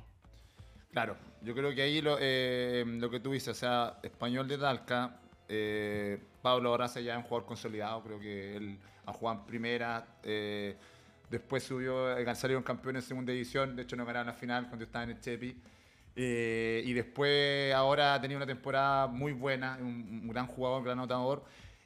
[0.92, 4.58] Claro, yo creo que ahí lo, eh, lo que tú dices, o sea, español de
[4.58, 9.46] Talca, eh, Pablo Barraza ya es un jugador consolidado, creo que él ha jugado en
[9.46, 10.76] primera, eh,
[11.30, 14.86] después subió, eh, salieron campeones en segunda división, de hecho no ganaron la final cuando
[14.86, 15.56] estaba en el Chepi,
[16.16, 20.86] eh, y después ahora ha tenido una temporada muy buena, un, un gran jugador, un
[20.86, 21.44] gran anotador.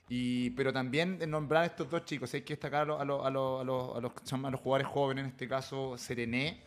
[0.10, 3.26] Y, pero también nombrar a estos dos chicos, hay que destacar a los, a los,
[3.26, 3.30] a
[3.64, 4.12] los, a los,
[4.46, 6.62] a los jugadores jóvenes, en este caso Serené,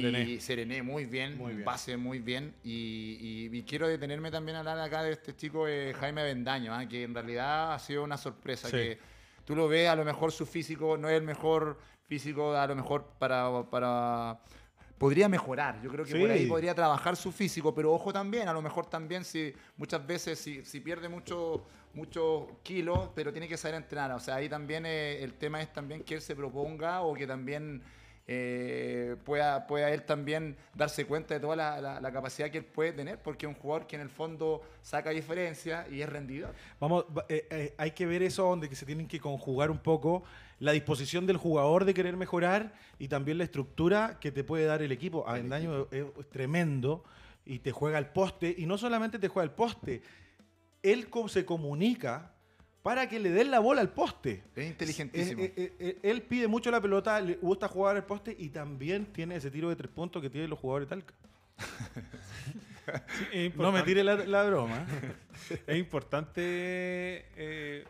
[0.00, 0.20] Serené.
[0.30, 1.64] y Serené muy bien, Muy bien.
[1.64, 2.54] pase muy bien.
[2.64, 6.74] Y, y- y quiero detenerme también a hablar acá de este chico eh, Jaime Bendaño,
[6.74, 8.68] ah, que en realidad ha sido una sorpresa.
[8.68, 8.76] Sí.
[8.76, 8.98] Que
[9.44, 12.74] tú lo ves, a lo mejor su físico no es el mejor físico, a lo
[12.76, 13.48] mejor para.
[13.70, 14.38] para
[14.98, 16.32] podría mejorar, yo creo que por Sí.
[16.32, 20.38] ahí podría trabajar su físico, pero ojo también, a lo mejor también si muchas veces
[20.38, 24.86] si, si pierde mucho muchos kilos, pero tiene que saber entrenar, o sea, ahí también
[24.86, 27.82] eh, el tema es también que él se proponga o que también
[28.28, 32.64] eh, pueda, pueda él también darse cuenta de toda la, la- la capacidad que él
[32.64, 36.54] puede tener, porque es un jugador que en el fondo saca diferencia y es rendidor.
[36.80, 39.78] Vamos, va- eh, eh, hay que ver eso donde que se tienen que conjugar un
[39.78, 40.22] poco
[40.60, 44.82] la disposición del jugador de querer mejorar y también la estructura que te puede dar
[44.82, 45.28] el equipo.
[45.28, 47.02] Avendaño es, es tremendo
[47.44, 50.02] y te juega al poste y no solamente te juega al poste,
[50.82, 52.31] él se comunica
[52.82, 54.42] para que le den la bola al poste.
[54.56, 55.42] Es inteligentísimo.
[55.42, 59.06] Eh, eh, eh, él pide mucho la pelota, le gusta jugar al poste y también
[59.06, 61.14] tiene ese tiro de tres puntos que tienen los jugadores de Talca.
[63.56, 64.84] No me tire la, la broma.
[65.66, 66.32] es importante.
[67.36, 67.84] eh,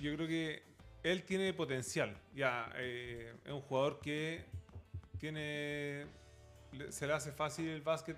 [0.00, 0.62] yo creo que
[1.02, 2.16] él tiene potencial.
[2.34, 4.44] Ya, eh, es un jugador que
[5.18, 6.06] tiene.
[6.90, 8.16] Se le hace fácil el básquet,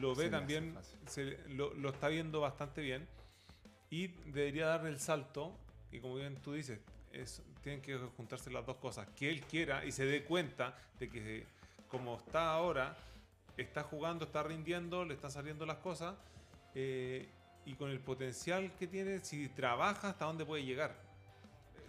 [0.00, 0.76] lo ve también,
[1.06, 3.06] se- lo, lo está viendo bastante bien.
[3.90, 5.56] Y debería darle el salto.
[5.92, 6.80] Y como bien tú dices,
[7.12, 9.08] es- tienen que juntarse las dos cosas.
[9.16, 11.46] Que él quiera y se dé cuenta de que,
[11.88, 12.96] como está ahora,
[13.56, 16.14] está jugando, está rindiendo, le están saliendo las cosas.
[16.76, 17.28] eh,
[17.66, 20.94] y con el potencial que tiene, si trabaja, hasta dónde puede llegar.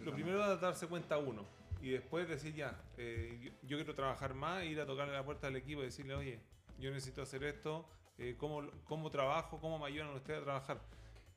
[0.00, 1.46] Lo primero es darse cuenta uno.
[1.80, 5.46] Y después decir ya, eh, yo, yo quiero trabajar más, ir a tocarle la puerta
[5.46, 6.40] al equipo y decirle, oye,
[6.80, 7.88] yo necesito hacer esto,
[8.18, 9.60] eh, ¿cómo, ¿cómo trabajo?
[9.60, 10.80] ¿Cómo me ayudan ustedes a trabajar?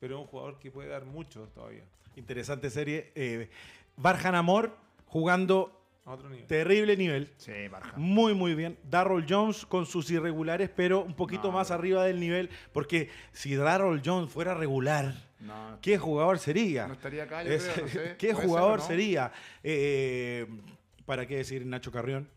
[0.00, 1.84] Pero es un jugador que puede dar mucho todavía,
[2.16, 3.12] Interesante serie.
[3.14, 3.48] Eh,
[3.96, 4.74] Barjan Amor
[5.06, 5.72] jugando
[6.06, 6.46] a otro nivel.
[6.46, 7.30] terrible nivel.
[7.36, 7.92] Sí, Barja.
[7.96, 8.78] Muy, muy bien.
[8.88, 12.48] Darrell Jones con sus irregulares, pero un poquito No, más arriba del nivel.
[12.72, 16.86] Porque si Darrell Jones fuera regular, No, ¿qué jugador sería?
[16.86, 18.16] no estaría acá, yo Es- creo, no sé.
[18.18, 19.32] ¿Qué ser, jugador sería?
[19.62, 20.46] Eh,
[21.04, 22.28] ¿Para qué decir Nacho Carrión?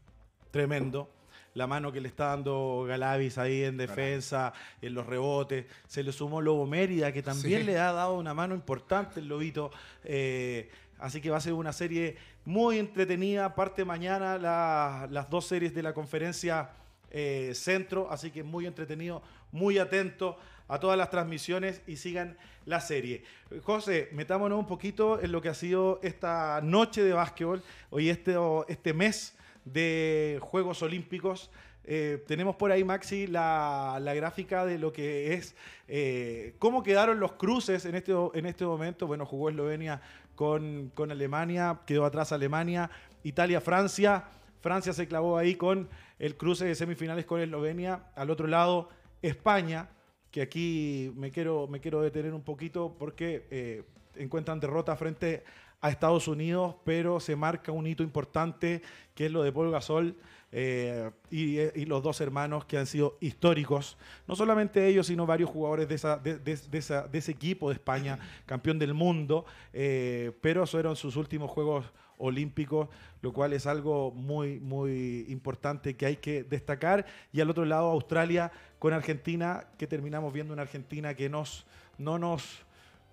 [0.51, 1.09] Tremendo.
[1.55, 5.65] La mano que le está dando Galavis ahí en defensa, en los rebotes.
[5.87, 7.65] Se le sumó Lobo Mérida, que también Sí.
[7.65, 9.71] le ha dado una mano importante el Lobito.
[10.03, 10.69] Eh,
[10.99, 13.55] así que va a ser una serie muy entretenida.
[13.55, 16.69] Parte mañana la- las dos series de la conferencia
[17.11, 20.37] eh, centro, así que muy entretenido, muy atento
[20.67, 23.23] a todas las transmisiones y sigan la serie.
[23.63, 28.35] José, metámonos un poquito en lo que ha sido esta noche de básquetbol, hoy este,
[28.67, 29.35] este mes
[29.65, 31.51] de Juegos Olímpicos.
[31.91, 35.55] Eh, tenemos por ahí, Maxi, la, la gráfica de lo que es
[35.87, 39.07] eh, cómo quedaron los cruces en este, en este momento.
[39.07, 40.01] Bueno, jugó Eslovenia
[40.35, 42.91] con, con Alemania, quedó atrás Alemania,
[43.23, 44.25] Italia, Francia.
[44.61, 45.89] Francia se clavó ahí con
[46.19, 48.03] el cruce de semifinales con Eslovenia.
[48.15, 48.89] Al otro lado,
[49.21, 49.89] España,
[50.31, 53.83] que aquí me quiero, me quiero detener un poquito porque eh,
[54.15, 55.43] encuentran derrota frente
[55.81, 58.81] a Estados Unidos, pero se marca un hito importante
[59.15, 60.15] que es lo de Paul Gasol
[60.51, 65.49] eh, y, y los dos hermanos que han sido históricos, no solamente ellos, sino varios
[65.49, 69.45] jugadores de, esa, de, de- de esa- de ese equipo de España, campeón del mundo,
[69.73, 71.85] eh, pero fueron sus últimos Juegos
[72.17, 72.89] Olímpicos,
[73.21, 77.05] lo cual es algo muy, muy importante que hay que destacar.
[77.31, 81.65] Y al otro lado, Australia con Argentina, que terminamos viendo una Argentina que nos,
[81.97, 82.59] no, nos,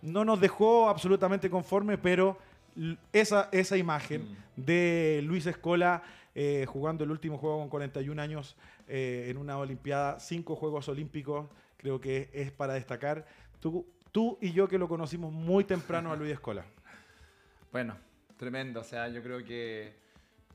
[0.02, 2.38] no nos dejó absolutamente conforme, pero
[3.12, 6.02] esa, esa imagen de Luis Escola
[6.34, 8.56] eh, jugando el último juego con 41 años
[8.88, 11.46] eh, en una Olimpiada, cinco Juegos Olímpicos,
[11.76, 13.26] creo que es para destacar.
[13.60, 16.64] Tú, tú y yo que lo conocimos muy temprano a Luis Escola.
[17.72, 17.96] Bueno,
[18.38, 18.80] tremendo.
[18.80, 19.92] O sea, yo creo que,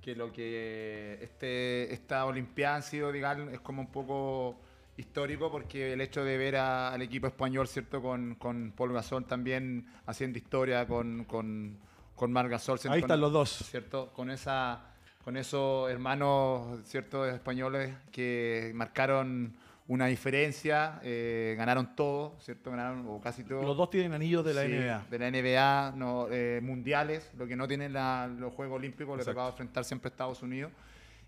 [0.01, 4.55] que lo que este, esta Olimpiada ha sido, digamos, es como un poco
[4.97, 8.01] histórico porque el hecho de ver a- al equipo español, ¿cierto?
[8.01, 11.77] Con, con Paul Gasol también haciendo historia, con, con,
[12.21, 12.55] con Marc.
[12.59, 12.91] ¿cierto?
[12.91, 13.49] Ahí están Con- los dos.
[13.69, 14.11] ¿cierto?
[14.13, 14.81] Con esa
[15.23, 17.25] con esos hermanos, ¿cierto?
[17.27, 19.53] españoles que marcaron
[19.87, 22.71] una diferencia, eh, ganaron todo, ¿cierto?
[22.71, 23.61] Ganaron o casi todo.
[23.61, 25.05] Los dos tienen anillos de la Sí, NBA.
[25.11, 29.25] De la NBA, no, eh, mundiales, lo que no tienen la- los Juegos Olímpicos, le
[29.25, 30.71] tocaba enfrentar siempre a Estados Unidos.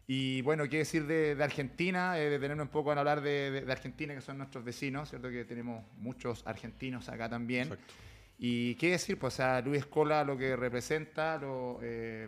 [0.07, 3.71] Y bueno, qué decir de, de Argentina, eh, un poco en hablar de, de- de
[3.71, 5.29] Argentina, que son nuestros vecinos, ¿cierto?
[5.29, 7.63] Que tenemos muchos argentinos acá también.
[7.63, 7.93] Exacto.
[8.39, 12.27] Y qué decir, pues a Luis Escola lo que representa, lo, eh,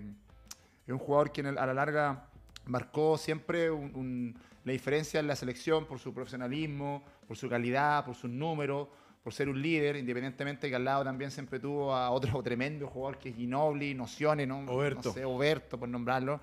[0.87, 2.27] es un jugador que el- a la larga
[2.65, 8.05] marcó siempre un- un- la diferencia en la selección por su profesionalismo, por su calidad,
[8.05, 8.87] por sus números,
[9.23, 13.17] por ser un líder, independientemente que al lado también siempre tuvo a otro tremendo jugador
[13.17, 14.59] que es Ginobili, Nocione, ¿no?
[14.59, 15.09] Oberto.
[15.09, 16.39] No sé, Oberto, por nombrarlo.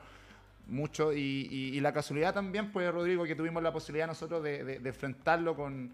[0.67, 4.65] Mucho, y, y- y la casualidad también, pues, Rodrigo, que tuvimos la posibilidad nosotros de,
[4.65, 5.93] de- de enfrentarlo con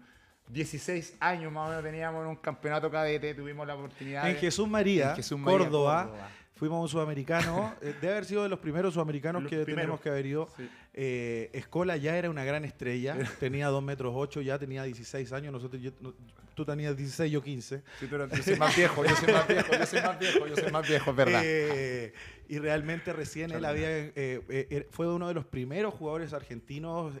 [0.49, 4.39] 16 años más o menos teníamos en un campeonato cadete, tuvimos la oportunidad En de-
[4.39, 6.29] Jesús María, en Jesús María, Córdoba, Córdoba.
[6.55, 7.75] fuimos a un sudamericano.
[7.81, 9.75] eh, debe haber sido de los primeros sudamericanos Los que primeros.
[9.81, 10.47] tenemos que haber ido.
[10.57, 10.69] Sí.
[10.93, 15.53] Eh, Escola ya era una gran estrella, tenía 2 metros 8, ya tenía 16 años,
[15.53, 16.13] nosotros, yo- no-
[16.55, 17.83] tú tenías 16, yo 15.
[17.99, 20.55] Sí, eres- yo soy más viejo, yo soy más viejo, yo soy más viejo, yo
[20.57, 21.41] soy más viejo, es verdad.
[21.45, 22.13] Eh,
[22.49, 27.13] y realmente recién él había, eh, eh, fue uno de los primeros jugadores argentinos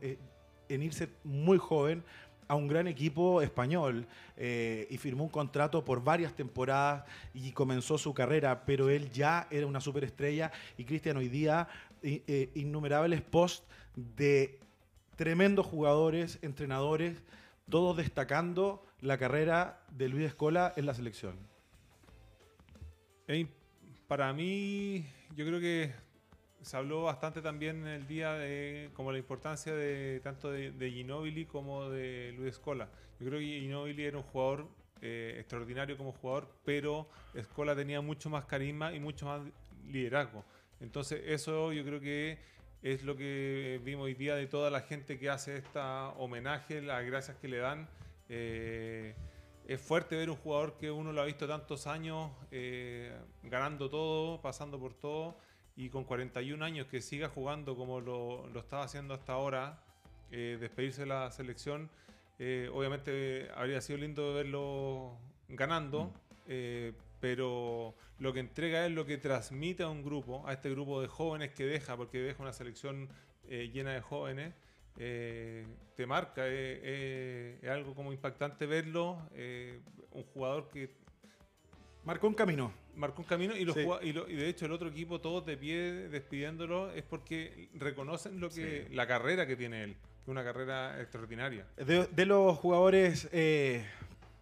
[0.67, 2.03] en irse muy joven
[2.49, 7.97] a un gran equipo español eh, y firmó un contrato por varias temporadas y comenzó
[7.97, 11.67] su carrera, pero él ya era una superestrella y Cristian hoy día
[12.01, 14.59] eh, innumerables posts de
[15.15, 17.21] tremendos jugadores, entrenadores,
[17.69, 21.35] todos destacando la carrera de Luis Escola en la selección.
[24.07, 25.93] Para mí, yo creo que
[26.61, 31.45] se habló bastante también el día de como la importancia de tanto de, de Ginóbili
[31.45, 32.89] como de Luis Escola.
[33.19, 34.67] Yo creo que Ginóbili era un jugador
[35.01, 39.41] eh, extraordinario como jugador, pero Escola tenía mucho más carisma y mucho más
[39.87, 40.43] liderazgo.
[40.81, 42.37] Entonces eso yo creo que
[42.81, 47.05] es lo que vimos hoy día de toda la gente que hace esta homenaje, las
[47.05, 47.87] gracias que le dan.
[48.27, 49.15] Eh,
[49.67, 54.41] es fuerte ver un jugador que uno lo ha visto tantos años eh, ganando todo,
[54.41, 55.37] pasando por todo
[55.79, 59.81] y con 41 años que siga jugando como lo, lo estaba haciendo hasta ahora,
[60.29, 61.89] eh, despedirse de la selección,
[62.37, 65.17] eh, obviamente habría sido lindo verlo
[65.47, 66.13] ganando,
[66.47, 71.01] eh, pero lo que entrega es lo que transmite a un grupo, a este grupo
[71.01, 73.07] de jóvenes que deja, porque deja una selección
[73.47, 74.53] llena de jóvenes,
[74.97, 75.65] eh,
[75.95, 79.17] te marca, eh, eh, es algo como impactante verlo,
[80.11, 80.93] un jugador que
[82.05, 82.71] Marcó un camino.
[82.99, 83.81] Marcó un camino y, los Sí.
[84.03, 85.77] y, lo- y de hecho el otro equipo todos de pie
[86.09, 91.01] despidiéndolo es porque reconocen lo que la carrera que tiene él, que es una carrera
[91.01, 91.65] extraordinaria.
[91.77, 93.85] De, de los jugadores eh,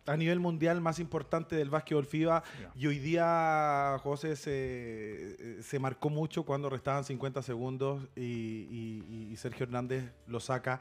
[0.06, 2.72] a nivel mundial más importante del básquetbol FIBA, Ya.
[2.76, 9.36] y hoy día José se, se marcó mucho cuando restaban 50 segundos y, y- y
[9.38, 10.80] Sergio Hernández lo saca.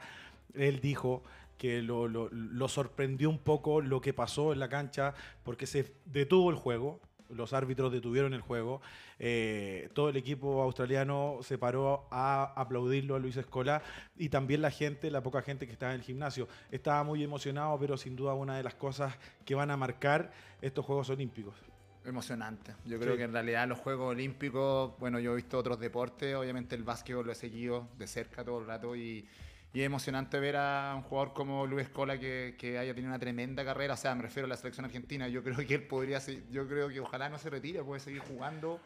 [0.55, 1.23] Él dijo
[1.57, 5.13] que lo, lo- lo sorprendió un poco lo que pasó en la cancha
[5.43, 7.01] porque se detuvo el juego.
[7.29, 8.81] Los árbitros detuvieron el juego.
[9.19, 13.81] Eh, todo el equipo australiano se paró a aplaudirlo a Luis Escola
[14.17, 16.47] y también la gente, la poca gente que estaba en el gimnasio.
[16.71, 19.15] Estaba muy emocionado, pero sin duda una de las cosas
[19.45, 21.55] que van a marcar estos Juegos Olímpicos.
[22.05, 22.73] Emocionante.
[22.85, 23.17] Yo creo Sí.
[23.17, 27.25] que en realidad los Juegos Olímpicos, bueno, yo he visto otros deportes, obviamente el básquetbol
[27.25, 29.27] lo he seguido de cerca todo el rato y,
[29.77, 33.19] y es emocionante ver a un jugador como Luis Cola que, que haya tenido una
[33.19, 36.19] tremenda carrera, o sea, me refiero a la selección argentina, yo creo que él podría,
[36.19, 38.79] ser- yo creo que ojalá no se retire, puede seguir jugando.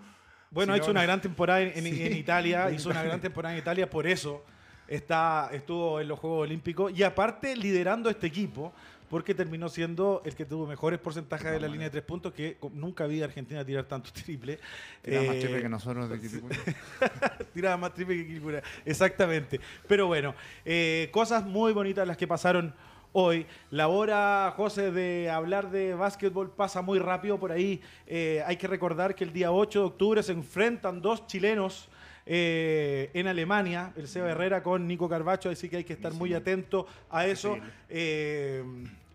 [0.50, 2.06] Bueno, Si ha hecho no, una gran temporada en, en- Sí.
[2.06, 4.44] en Italia, hizo una gran temporada en Italia, por eso
[4.86, 8.74] está, estuvo en los Juegos Olímpicos y aparte liderando este equipo
[9.12, 12.58] porque terminó siendo el que tuvo mejores porcentajes de la línea de tres puntos, que
[12.72, 14.58] nunca vi a Argentina tirar tanto triple.
[15.04, 16.58] Tiraba más triple que nosotros de Quilicura.
[17.54, 19.60] Tiraba más triple que Quilicura, exactamente.
[19.86, 20.34] Pero bueno,
[20.64, 22.74] eh, cosas muy bonitas las que pasaron
[23.12, 23.46] hoy.
[23.70, 27.82] La hora, José, de hablar de básquetbol pasa muy rápido por ahí.
[28.08, 31.90] Eh, hay que recordar que el día 8 de octubre se enfrentan dos chilenos.
[32.26, 36.34] Eh, en Alemania, el Seba Herrera con Nico Carbacho, así que hay que estar muy
[36.34, 37.58] atento a eso
[37.90, 38.64] eh,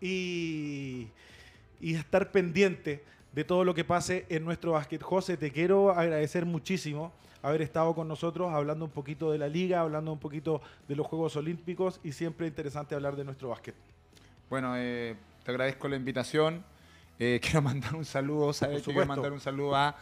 [0.01, 1.07] y,
[1.79, 3.03] y estar pendiente
[3.33, 5.01] de todo lo que pase en nuestro básquet.
[5.01, 9.81] José, te quiero agradecer muchísimo haber estado con nosotros hablando un poquito de la liga,
[9.81, 13.75] hablando un poquito de los Juegos Olímpicos y siempre interesante hablar de nuestro básquet.
[14.49, 16.63] Bueno, eh, te agradezco la invitación.
[17.19, 18.83] Eh, quiero mandar un saludo, ¿sabes?
[18.83, 19.95] Quiero mandar un saludo a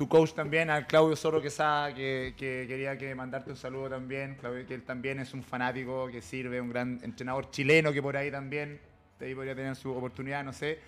[0.00, 4.34] tu coach también, al Claudio Zorro Quesada, que, que quería que mandarte un saludo también.
[4.36, 8.16] Claudio, que él también es un fanático que sirve, un gran entrenador chileno que por
[8.16, 8.80] ahí también
[9.20, 10.78] ahí podría tener su oportunidad, no sé.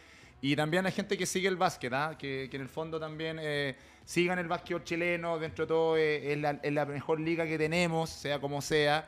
[0.41, 2.17] Y también hay gente que sigue el básquet, ¿ah?
[2.19, 6.33] que, que, en el fondo también eh, sigan el básquet chileno, dentro de todo eh,
[6.33, 9.07] es, la, la, mejor liga que tenemos, sea como sea.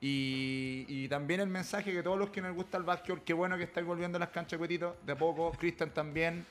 [0.00, 3.56] Y, y, también el mensaje que todos los que nos gusta el básquet, qué bueno
[3.56, 6.44] que estáis volviendo a las canchas, cuetitos, de a poco, Cristian también.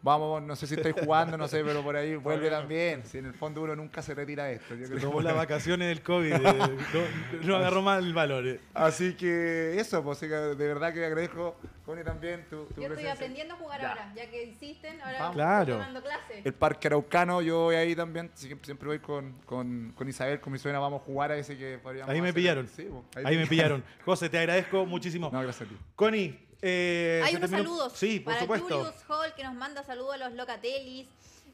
[0.00, 3.04] Vamos, no sé si estáis jugando, no sé, pero por ahí vuelve también.
[3.04, 4.74] Si en el fondo uno nunca se retira de esto.
[4.76, 8.46] Yo creo tomó las vacaciones del COVID, eh, no, no, agarró mal el valor.
[8.46, 8.60] Eh.
[8.74, 13.12] Así que eso, pues de verdad que agradezco, Connie, también tu, tu Yo presencia.
[13.12, 13.88] estoy aprendiendo a jugar ya.
[13.90, 15.34] ahora, ya que insisten, ahora Vamos.
[15.34, 15.60] claro.
[15.62, 16.46] estoy tomando clases.
[16.46, 20.52] El Parque Araucano, yo voy ahí también, siempre, siempre voy con, con, con, Isabel, con
[20.52, 22.34] mi suegra, vamos a jugar a ese que podríamos Ahí me hacer.
[22.40, 23.82] pillaron, Sí, pues, ahí, ahí me pillaron.
[24.04, 25.28] José, te agradezco muchísimo.
[25.32, 25.76] No, gracias a ti.
[25.96, 27.70] Connie, eh, Hay unos terminó...
[27.70, 28.78] saludos sí, por para supuesto.
[28.78, 31.06] Julius Hall que nos manda saludos a los locatelis.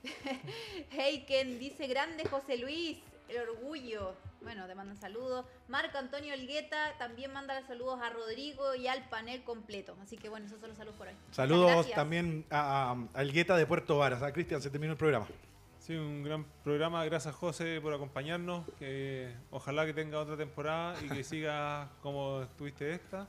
[0.91, 2.99] Heiken dice grande José Luis,
[3.29, 4.15] el orgullo.
[4.43, 5.47] Bueno, te mandan saludos.
[5.69, 9.97] Marco Antonio Olgueta también manda los saludos a Rodrigo y al panel completo.
[10.03, 11.15] Así que bueno, esos son los saludos por hoy.
[11.31, 14.23] Saludos también a, a, a Olgueta de Puerto Varas.
[14.23, 15.27] A Cristian, se terminó el programa.
[15.79, 17.05] Sí, un gran programa.
[17.07, 18.67] Gracias, José, por acompañarnos.
[18.79, 23.27] Que ojalá que tenga otra temporada y que siga como estuviste esta.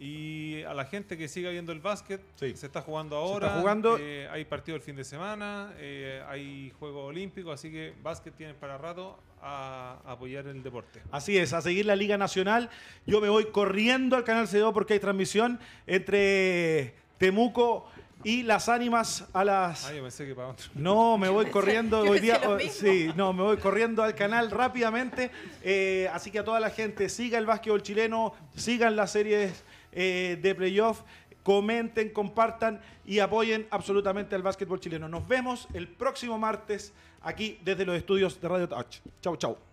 [0.00, 2.54] Y a la gente que siga viendo el básquet, sí.
[2.56, 3.46] se está jugando ahora.
[3.48, 3.98] Se está jugando.
[3.98, 8.54] Eh, hay partido el fin de semana, eh, hay Juegos Olímpicos, así que básquet tiene
[8.54, 11.02] para rato a, apoyar el deporte.
[11.10, 12.70] Así es, a seguir la Liga Nacional.
[13.06, 17.90] Yo me voy corriendo al canal CO porque hay transmisión entre Temuco
[18.24, 19.84] y las ánimas a las.
[19.84, 20.66] Ah, yo pensé que para otro.
[20.74, 22.40] No, me voy corriendo hoy día.
[22.70, 25.30] Sí, no, me voy corriendo al canal rápidamente.
[25.62, 30.38] Eh, así que a toda la gente, siga el básquetbol chileno, sigan las series eh,
[30.40, 31.02] de playoff,
[31.42, 35.08] comenten, compartan y apoyen absolutamente al básquetbol chileno.
[35.08, 38.98] Nos vemos el próximo martes aquí desde los estudios de Radio Touch.
[39.20, 39.67] Chau, chau.